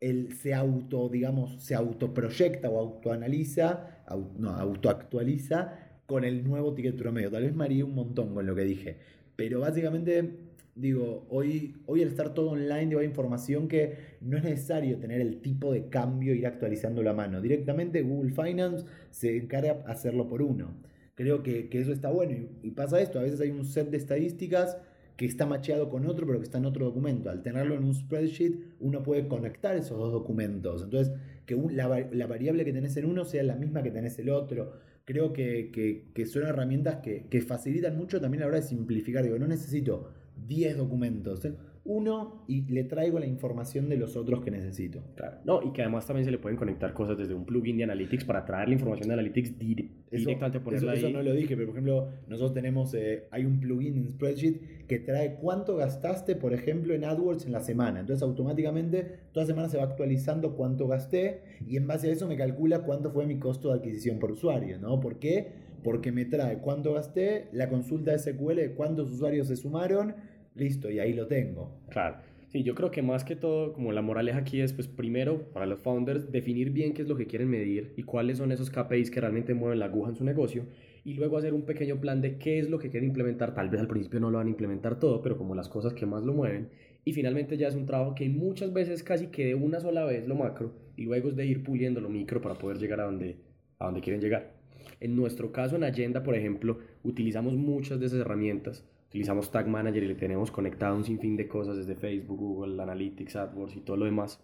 él 0.00 0.32
se 0.32 0.52
auto, 0.52 1.08
digamos, 1.08 1.62
se 1.62 1.74
autoproyecta 1.74 2.68
o 2.68 2.78
autoanaliza, 2.78 4.04
no, 4.36 4.50
autoactualiza 4.50 5.78
con 6.06 6.24
el 6.24 6.42
nuevo 6.44 6.74
ticket 6.74 6.96
promedio. 6.96 7.30
Tal 7.30 7.44
vez 7.44 7.54
me 7.54 7.64
haría 7.64 7.84
un 7.84 7.94
montón 7.94 8.34
con 8.34 8.44
lo 8.44 8.54
que 8.54 8.64
dije. 8.64 8.96
Pero 9.36 9.60
básicamente, 9.60 10.38
digo, 10.74 11.26
hoy, 11.30 11.76
hoy 11.86 12.02
al 12.02 12.08
estar 12.08 12.34
todo 12.34 12.50
online, 12.50 12.96
hay 12.98 13.06
información 13.06 13.68
que 13.68 14.16
no 14.20 14.36
es 14.36 14.44
necesario 14.44 14.98
tener 14.98 15.20
el 15.20 15.40
tipo 15.40 15.72
de 15.72 15.88
cambio, 15.88 16.34
ir 16.34 16.46
actualizando 16.46 17.02
la 17.02 17.12
mano. 17.12 17.40
Directamente 17.40 18.02
Google 18.02 18.32
Finance 18.32 18.84
se 19.10 19.36
encarga 19.36 19.74
de 19.74 19.92
hacerlo 19.92 20.28
por 20.28 20.42
uno. 20.42 20.74
Creo 21.14 21.44
que, 21.44 21.68
eso 21.70 21.92
está 21.92 22.10
bueno. 22.10 22.34
y 22.62 22.70
pasa 22.72 23.00
esto, 23.00 23.20
a 23.20 23.22
veces 23.22 23.40
hay 23.40 23.50
un 23.50 23.64
set 23.64 23.88
de 23.90 23.98
estadísticas 23.98 24.78
que 25.16 25.26
está 25.26 25.46
macheado 25.46 25.88
con 25.88 26.06
otro, 26.06 26.26
pero 26.26 26.38
que 26.38 26.44
está 26.44 26.58
en 26.58 26.66
otro 26.66 26.86
documento. 26.86 27.30
Al 27.30 27.42
tenerlo 27.42 27.74
en 27.74 27.84
un 27.84 27.94
spreadsheet, 27.94 28.76
uno 28.80 29.02
puede 29.02 29.28
conectar 29.28 29.76
esos 29.76 29.98
dos 29.98 30.12
documentos. 30.12 30.82
Entonces, 30.82 31.14
que 31.46 31.56
la, 31.70 32.26
variable 32.26 32.64
que 32.64 32.72
tenés 32.72 32.96
en 32.96 33.06
uno 33.06 33.24
sea 33.24 33.42
la 33.42 33.56
misma 33.56 33.82
que 33.82 33.90
tenés 33.90 34.18
el 34.18 34.30
otro. 34.30 34.72
Creo 35.04 35.32
que, 35.32 36.02
son 36.26 36.44
herramientas 36.44 36.96
que, 36.96 37.26
que, 37.28 37.40
facilitan 37.40 37.96
mucho 37.96 38.20
también 38.20 38.42
a 38.42 38.46
la 38.46 38.50
hora 38.50 38.60
de 38.60 38.66
simplificar. 38.66 39.24
Digo, 39.24 39.38
no 39.38 39.46
necesito 39.46 40.10
10 40.46 40.76
documentos. 40.76 41.44
¿eh? 41.44 41.54
Uno 41.84 42.44
y 42.46 42.62
le 42.62 42.84
traigo 42.84 43.18
la 43.18 43.26
información 43.26 43.88
de 43.88 43.96
los 43.96 44.16
otros 44.16 44.40
que 44.42 44.50
necesito. 44.50 45.02
Claro. 45.16 45.38
No, 45.44 45.62
y 45.62 45.72
que 45.72 45.82
además 45.82 46.06
también 46.06 46.24
se 46.24 46.30
le 46.30 46.38
pueden 46.38 46.56
conectar 46.56 46.92
cosas 46.92 47.18
desde 47.18 47.34
un 47.34 47.44
plugin 47.44 47.76
de 47.76 47.84
Analytics 47.84 48.24
para 48.24 48.44
traer 48.44 48.68
la 48.68 48.74
información 48.74 49.08
de 49.08 49.14
Analytics 49.14 49.58
directamente 49.58 50.60
ponerla 50.60 50.94
eso, 50.94 51.06
ahí. 51.06 51.12
Eso 51.12 51.18
no 51.18 51.24
lo 51.24 51.34
dije, 51.34 51.56
pero 51.56 51.66
por 51.66 51.74
ejemplo, 51.74 52.08
nosotros 52.28 52.54
tenemos, 52.54 52.94
eh, 52.94 53.24
hay 53.30 53.44
un 53.44 53.58
plugin 53.58 53.96
en 53.96 54.10
Spreadsheet 54.10 54.86
que 54.86 55.00
trae 55.00 55.34
cuánto 55.36 55.76
gastaste, 55.76 56.36
por 56.36 56.52
ejemplo, 56.52 56.94
en 56.94 57.04
AdWords 57.04 57.46
en 57.46 57.52
la 57.52 57.60
semana. 57.60 58.00
Entonces 58.00 58.22
automáticamente 58.22 59.18
toda 59.32 59.46
semana 59.46 59.68
se 59.68 59.78
va 59.78 59.84
actualizando 59.84 60.54
cuánto 60.54 60.86
gasté 60.86 61.42
y 61.66 61.76
en 61.76 61.86
base 61.88 62.08
a 62.08 62.12
eso 62.12 62.28
me 62.28 62.36
calcula 62.36 62.80
cuánto 62.84 63.10
fue 63.10 63.26
mi 63.26 63.38
costo 63.38 63.68
de 63.68 63.74
adquisición 63.74 64.20
por 64.20 64.30
usuario, 64.30 64.78
¿no? 64.78 65.00
¿Por 65.00 65.18
qué? 65.18 65.72
Porque 65.82 66.12
me 66.12 66.24
trae 66.26 66.58
cuánto 66.58 66.92
gasté, 66.92 67.48
la 67.52 67.68
consulta 67.68 68.12
de 68.12 68.18
SQL 68.20 68.54
de 68.54 68.72
cuántos 68.74 69.10
usuarios 69.10 69.48
se 69.48 69.56
sumaron, 69.56 70.14
listo, 70.54 70.90
y 70.90 70.98
ahí 70.98 71.12
lo 71.12 71.26
tengo. 71.26 71.80
Claro. 71.90 72.16
Sí, 72.52 72.62
yo 72.62 72.74
creo 72.74 72.90
que 72.90 73.00
más 73.00 73.24
que 73.24 73.34
todo, 73.34 73.72
como 73.72 73.92
la 73.92 74.02
moraleja 74.02 74.40
aquí 74.40 74.60
es, 74.60 74.74
pues 74.74 74.86
primero, 74.86 75.50
para 75.54 75.64
los 75.64 75.80
founders, 75.80 76.30
definir 76.30 76.70
bien 76.70 76.92
qué 76.92 77.00
es 77.00 77.08
lo 77.08 77.16
que 77.16 77.26
quieren 77.26 77.48
medir 77.48 77.94
y 77.96 78.02
cuáles 78.02 78.36
son 78.36 78.52
esos 78.52 78.70
KPIs 78.70 79.10
que 79.10 79.22
realmente 79.22 79.54
mueven 79.54 79.78
la 79.78 79.86
aguja 79.86 80.10
en 80.10 80.16
su 80.16 80.24
negocio 80.24 80.66
y 81.02 81.14
luego 81.14 81.38
hacer 81.38 81.54
un 81.54 81.62
pequeño 81.62 81.98
plan 81.98 82.20
de 82.20 82.36
qué 82.36 82.58
es 82.58 82.68
lo 82.68 82.78
que 82.78 82.90
quieren 82.90 83.08
implementar. 83.08 83.54
Tal 83.54 83.70
vez 83.70 83.80
al 83.80 83.88
principio 83.88 84.20
no 84.20 84.30
lo 84.30 84.36
van 84.36 84.48
a 84.48 84.50
implementar 84.50 84.98
todo, 84.98 85.22
pero 85.22 85.38
como 85.38 85.54
las 85.54 85.70
cosas 85.70 85.94
que 85.94 86.04
más 86.04 86.24
lo 86.24 86.34
mueven. 86.34 86.68
Y 87.06 87.14
finalmente 87.14 87.56
ya 87.56 87.68
es 87.68 87.74
un 87.74 87.86
trabajo 87.86 88.14
que 88.14 88.28
muchas 88.28 88.72
veces 88.72 89.02
casi 89.02 89.28
que 89.28 89.46
de 89.46 89.54
una 89.54 89.80
sola 89.80 90.04
vez 90.04 90.28
lo 90.28 90.34
macro 90.34 90.74
y 90.94 91.04
luego 91.04 91.30
es 91.30 91.36
de 91.36 91.46
ir 91.46 91.64
puliendo 91.64 92.02
lo 92.02 92.10
micro 92.10 92.42
para 92.42 92.56
poder 92.56 92.76
llegar 92.76 93.00
a 93.00 93.04
donde, 93.04 93.38
a 93.78 93.86
donde 93.86 94.02
quieren 94.02 94.20
llegar. 94.20 94.52
En 95.00 95.16
nuestro 95.16 95.52
caso 95.52 95.76
en 95.76 95.84
Agenda, 95.84 96.22
por 96.22 96.36
ejemplo, 96.36 96.78
utilizamos 97.02 97.54
muchas 97.54 97.98
de 97.98 98.06
esas 98.06 98.20
herramientas 98.20 98.84
utilizamos 99.12 99.50
Tag 99.50 99.68
Manager 99.68 100.02
y 100.02 100.08
le 100.08 100.14
tenemos 100.14 100.50
conectado 100.50 100.96
un 100.96 101.04
sinfín 101.04 101.36
de 101.36 101.46
cosas 101.46 101.76
desde 101.76 101.94
Facebook, 101.96 102.38
Google 102.38 102.82
Analytics, 102.82 103.36
AdWords 103.36 103.76
y 103.76 103.80
todo 103.80 103.98
lo 103.98 104.06
demás. 104.06 104.42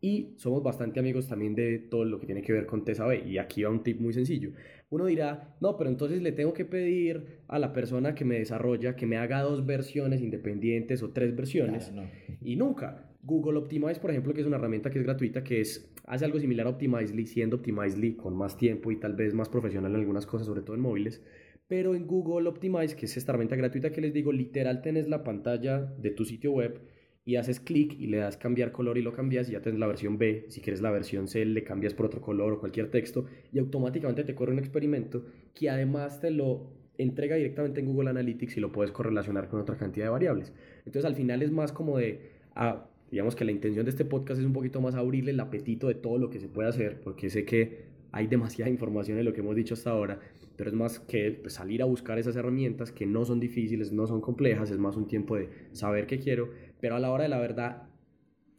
y 0.00 0.32
somos 0.38 0.62
bastante 0.62 0.98
amigos 0.98 1.28
también 1.28 1.54
de 1.54 1.78
todo 1.78 2.06
lo 2.06 2.18
que 2.18 2.24
tiene 2.24 2.40
que 2.40 2.54
ver 2.54 2.64
con 2.64 2.82
TESA 2.82 3.06
B. 3.06 3.22
Y 3.26 3.36
aquí 3.36 3.62
va 3.62 3.68
un 3.68 3.82
tip 3.82 4.00
muy 4.00 4.14
sencillo. 4.14 4.52
Uno 4.88 5.04
dirá, 5.04 5.54
no, 5.60 5.76
pero 5.76 5.90
entonces 5.90 6.22
le 6.22 6.32
tengo 6.32 6.54
que 6.54 6.64
pedir 6.64 7.42
a 7.48 7.58
la 7.58 7.74
persona 7.74 8.14
que 8.14 8.24
me 8.24 8.38
desarrolla 8.38 8.96
que 8.96 9.04
me 9.04 9.18
haga 9.18 9.42
dos 9.42 9.66
versiones 9.66 10.22
independientes 10.22 11.02
o 11.02 11.10
tres 11.10 11.36
versiones. 11.36 11.92
Y 12.40 12.56
nunca. 12.56 13.06
Google 13.22 13.58
Optimize, 13.58 14.00
por 14.00 14.10
ejemplo, 14.10 14.32
que 14.32 14.40
es 14.40 14.46
una 14.46 14.56
herramienta 14.56 14.88
que 14.88 14.98
es 14.98 15.04
gratuita, 15.04 15.44
que 15.44 15.60
es, 15.60 15.92
hace 16.06 16.24
algo 16.24 16.38
similar 16.40 16.66
a 16.66 16.70
Optimizely, 16.70 17.26
siendo 17.26 17.56
Optimizely 17.56 18.14
con 18.14 18.34
más 18.34 18.56
tiempo 18.56 18.90
y 18.90 18.96
tal 18.96 19.14
vez 19.14 19.34
más 19.34 19.50
profesional 19.50 19.92
en 19.92 20.00
algunas 20.00 20.24
cosas, 20.24 20.46
sobre 20.46 20.62
todo 20.62 20.74
en 20.74 20.80
móviles. 20.80 21.22
Pero 21.70 21.94
en 21.94 22.08
Google 22.08 22.48
Optimize, 22.48 22.96
que 22.96 23.06
es 23.06 23.16
esta 23.16 23.30
herramienta 23.30 23.54
gratuita 23.54 23.92
que 23.92 24.00
les 24.00 24.12
digo, 24.12 24.32
literal 24.32 24.82
tenés 24.82 25.08
la 25.08 25.22
pantalla 25.22 25.78
de 25.78 26.10
tu 26.10 26.24
sitio 26.24 26.50
web 26.50 26.80
y 27.24 27.36
haces 27.36 27.60
clic 27.60 27.94
y 27.96 28.08
le 28.08 28.16
das 28.16 28.36
cambiar 28.36 28.72
color 28.72 28.98
y 28.98 29.02
lo 29.02 29.12
cambias 29.12 29.48
y 29.48 29.52
ya 29.52 29.62
tienes 29.62 29.78
la 29.78 29.86
versión 29.86 30.18
B. 30.18 30.46
Si 30.48 30.60
quieres 30.60 30.82
la 30.82 30.90
versión 30.90 31.28
C, 31.28 31.44
le 31.44 31.62
cambias 31.62 31.94
por 31.94 32.06
otro 32.06 32.20
color 32.20 32.54
o 32.54 32.58
cualquier 32.58 32.90
texto 32.90 33.26
y 33.52 33.60
automáticamente 33.60 34.24
te 34.24 34.34
corre 34.34 34.50
un 34.50 34.58
experimento 34.58 35.24
que 35.54 35.70
además 35.70 36.20
te 36.20 36.32
lo 36.32 36.72
entrega 36.98 37.36
directamente 37.36 37.78
en 37.78 37.86
Google 37.86 38.10
Analytics 38.10 38.56
y 38.56 38.60
lo 38.60 38.72
puedes 38.72 38.90
correlacionar 38.90 39.46
con 39.46 39.60
otra 39.60 39.76
cantidad 39.76 40.06
de 40.06 40.10
variables. 40.10 40.52
Entonces 40.78 41.04
al 41.04 41.14
final 41.14 41.40
es 41.40 41.52
más 41.52 41.70
como 41.70 41.98
de, 41.98 42.32
ah, 42.56 42.88
digamos 43.12 43.36
que 43.36 43.44
la 43.44 43.52
intención 43.52 43.84
de 43.84 43.90
este 43.90 44.04
podcast 44.04 44.40
es 44.40 44.44
un 44.44 44.52
poquito 44.52 44.80
más 44.80 44.96
abrirle 44.96 45.30
el 45.30 45.38
apetito 45.38 45.86
de 45.86 45.94
todo 45.94 46.18
lo 46.18 46.30
que 46.30 46.40
se 46.40 46.48
puede 46.48 46.68
hacer, 46.68 47.00
porque 47.00 47.30
sé 47.30 47.44
que 47.44 47.89
hay 48.12 48.26
demasiada 48.26 48.70
información 48.70 49.18
en 49.18 49.24
lo 49.24 49.32
que 49.32 49.40
hemos 49.40 49.56
dicho 49.56 49.74
hasta 49.74 49.90
ahora, 49.90 50.20
pero 50.56 50.70
es 50.70 50.76
más 50.76 51.00
que 51.00 51.32
pues, 51.32 51.54
salir 51.54 51.82
a 51.82 51.86
buscar 51.86 52.18
esas 52.18 52.36
herramientas 52.36 52.92
que 52.92 53.06
no 53.06 53.24
son 53.24 53.40
difíciles, 53.40 53.92
no 53.92 54.06
son 54.06 54.20
complejas, 54.20 54.70
es 54.70 54.78
más 54.78 54.96
un 54.96 55.06
tiempo 55.06 55.36
de 55.36 55.48
saber 55.72 56.06
qué 56.06 56.18
quiero, 56.18 56.50
pero 56.80 56.96
a 56.96 57.00
la 57.00 57.10
hora 57.10 57.24
de 57.24 57.28
la 57.30 57.38
verdad, 57.38 57.88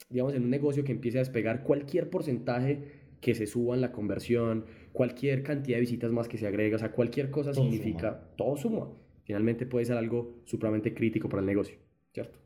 digamos, 0.10 0.34
en 0.34 0.44
un 0.44 0.50
negocio 0.50 0.84
que 0.84 0.92
empiece 0.92 1.18
a 1.18 1.22
despegar 1.22 1.64
cualquier 1.64 2.10
porcentaje 2.10 3.02
que 3.20 3.36
se 3.36 3.46
suba 3.46 3.76
en 3.76 3.82
la 3.82 3.92
conversión, 3.92 4.66
cualquier 4.94 5.44
cantidad 5.44 5.78
de 5.78 5.82
visitas 5.82 6.12
más 6.12 6.28
que 6.28 6.38
se 6.38 6.48
agrega, 6.48 6.76
o 6.76 6.80
sea, 6.80 6.92
cualquier 6.92 7.30
cosa 7.30 7.54
significa, 7.54 8.32
todo 8.36 8.58
suma. 8.58 8.90
Finalmente 9.24 9.66
puede 9.66 9.86
ser 9.86 9.98
algo 9.98 10.42
supremamente 10.46 10.94
crítico 10.94 11.30
para 11.30 11.42
el 11.42 11.46
negocio, 11.46 11.78
¿cierto? 12.12 12.40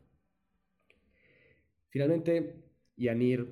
Finalmente, 1.88 2.56
Yanir, 2.96 3.48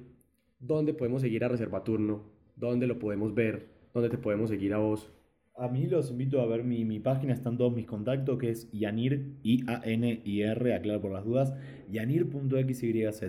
¿dónde 0.59 0.93
podemos 0.93 1.23
seguir 1.23 1.45
a 1.45 1.49
Reservaturno? 1.49 2.34
¿Dónde 2.57 2.87
lo 2.87 2.99
podemos 2.99 3.35
ver? 3.35 3.67
¿Dónde 3.93 4.11
te 4.11 4.19
podemos 4.19 4.51
seguir 4.51 4.75
a 4.75 4.79
vos? 4.79 5.11
A 5.57 5.69
mí 5.69 5.87
los 5.87 6.11
invito 6.11 6.41
a 6.41 6.47
ver 6.47 6.65
mi, 6.65 6.99
página, 6.99 7.33
están 7.33 7.57
todos 7.57 7.73
mis 7.73 7.87
contactos, 7.87 8.39
que 8.39 8.51
es 8.51 8.71
Yanir, 8.73 9.37
I-A-N-I-R, 9.45 10.75
aclaro 10.75 11.01
por 11.01 11.13
las 11.13 11.25
dudas, 11.25 11.55
yanir.xyz. 11.91 13.23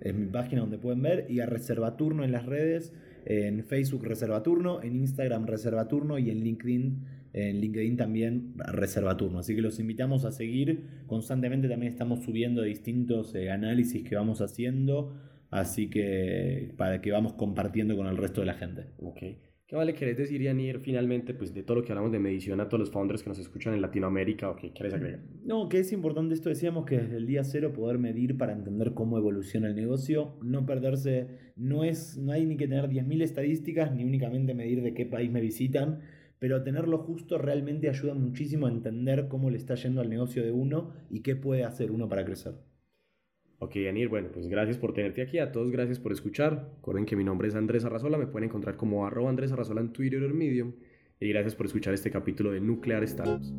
Es 0.00 0.14
mi 0.14 0.26
página 0.26 0.60
donde 0.60 0.78
pueden 0.78 1.02
ver 1.02 1.26
y 1.28 1.40
a 1.40 1.46
Reservaturno 1.46 2.22
en 2.22 2.30
las 2.30 2.46
redes, 2.46 2.92
en 3.24 3.64
Facebook 3.64 4.04
Reservaturno, 4.04 4.80
en 4.82 4.94
Instagram 4.94 5.46
Reservaturno 5.46 6.18
y 6.18 6.30
en 6.30 6.44
LinkedIn, 6.44 7.04
en 7.32 7.60
LinkedIn 7.60 7.96
también 7.96 8.54
Reservaturno. 8.58 9.40
Así 9.40 9.56
que 9.56 9.62
los 9.62 9.80
invitamos 9.80 10.24
a 10.24 10.30
seguir. 10.30 10.84
Constantemente 11.08 11.68
también 11.68 11.92
estamos 11.92 12.22
subiendo 12.22 12.62
distintos 12.62 13.34
eh, 13.34 13.50
análisis 13.50 14.04
que 14.08 14.14
vamos 14.14 14.40
haciendo, 14.40 15.14
así 15.50 15.88
que 15.90 16.74
para 16.76 17.00
que 17.00 17.10
vamos 17.10 17.34
compartiendo 17.34 17.96
con 17.96 18.06
el 18.06 18.16
resto 18.16 18.40
de 18.40 18.46
la 18.46 18.54
gente. 18.54 18.86
Okay. 18.98 19.38
¿Qué 19.68 19.74
vale 19.74 19.94
querés 19.94 20.16
decir, 20.16 20.40
Yanir, 20.40 20.78
finalmente, 20.78 21.34
pues 21.34 21.52
de 21.52 21.64
todo 21.64 21.78
lo 21.78 21.84
que 21.84 21.90
hablamos 21.90 22.12
de 22.12 22.20
medición 22.20 22.60
a 22.60 22.68
todos 22.68 22.78
los 22.78 22.90
founders 22.92 23.24
que 23.24 23.30
nos 23.30 23.40
escuchan 23.40 23.74
en 23.74 23.82
Latinoamérica 23.82 24.48
o 24.48 24.54
qué 24.54 24.72
quieres 24.72 24.94
agregar? 24.94 25.24
No, 25.44 25.68
que 25.68 25.80
es 25.80 25.90
importante 25.90 26.34
esto, 26.34 26.50
decíamos 26.50 26.86
que 26.86 26.98
desde 26.98 27.16
el 27.16 27.26
día 27.26 27.42
cero 27.42 27.72
poder 27.72 27.98
medir 27.98 28.38
para 28.38 28.52
entender 28.52 28.94
cómo 28.94 29.18
evoluciona 29.18 29.66
el 29.66 29.74
negocio, 29.74 30.38
no 30.40 30.66
perderse, 30.66 31.52
no, 31.56 31.82
es, 31.82 32.16
no 32.16 32.30
hay 32.30 32.46
ni 32.46 32.56
que 32.56 32.68
tener 32.68 32.88
10.000 32.88 33.22
estadísticas, 33.22 33.92
ni 33.92 34.04
únicamente 34.04 34.54
medir 34.54 34.82
de 34.82 34.94
qué 34.94 35.04
país 35.04 35.32
me 35.32 35.40
visitan, 35.40 35.98
pero 36.38 36.62
tenerlo 36.62 36.98
justo 36.98 37.36
realmente 37.36 37.88
ayuda 37.88 38.14
muchísimo 38.14 38.68
a 38.68 38.70
entender 38.70 39.26
cómo 39.26 39.50
le 39.50 39.56
está 39.56 39.74
yendo 39.74 40.00
al 40.00 40.08
negocio 40.08 40.44
de 40.44 40.52
uno 40.52 40.92
y 41.10 41.22
qué 41.22 41.34
puede 41.34 41.64
hacer 41.64 41.90
uno 41.90 42.08
para 42.08 42.24
crecer. 42.24 42.54
Ok, 43.58 43.76
Anir, 43.88 44.08
bueno, 44.08 44.28
pues 44.32 44.48
gracias 44.48 44.76
por 44.76 44.92
tenerte 44.92 45.22
aquí. 45.22 45.38
A 45.38 45.50
todos, 45.50 45.70
gracias 45.70 45.98
por 45.98 46.12
escuchar. 46.12 46.68
Recuerden 46.76 47.06
que 47.06 47.16
mi 47.16 47.24
nombre 47.24 47.48
es 47.48 47.54
Andrés 47.54 47.84
Arrazola. 47.84 48.18
Me 48.18 48.26
pueden 48.26 48.48
encontrar 48.48 48.76
como 48.76 49.06
arroba 49.06 49.30
Andrés 49.30 49.50
Arrazola 49.52 49.80
en 49.80 49.92
Twitter 49.92 50.22
o 50.22 50.26
en 50.26 50.36
Medium. 50.36 50.72
Y 51.20 51.28
gracias 51.28 51.54
por 51.54 51.64
escuchar 51.66 51.94
este 51.94 52.10
capítulo 52.10 52.52
de 52.52 52.60
Nuclear 52.60 53.06
Startups. 53.08 53.54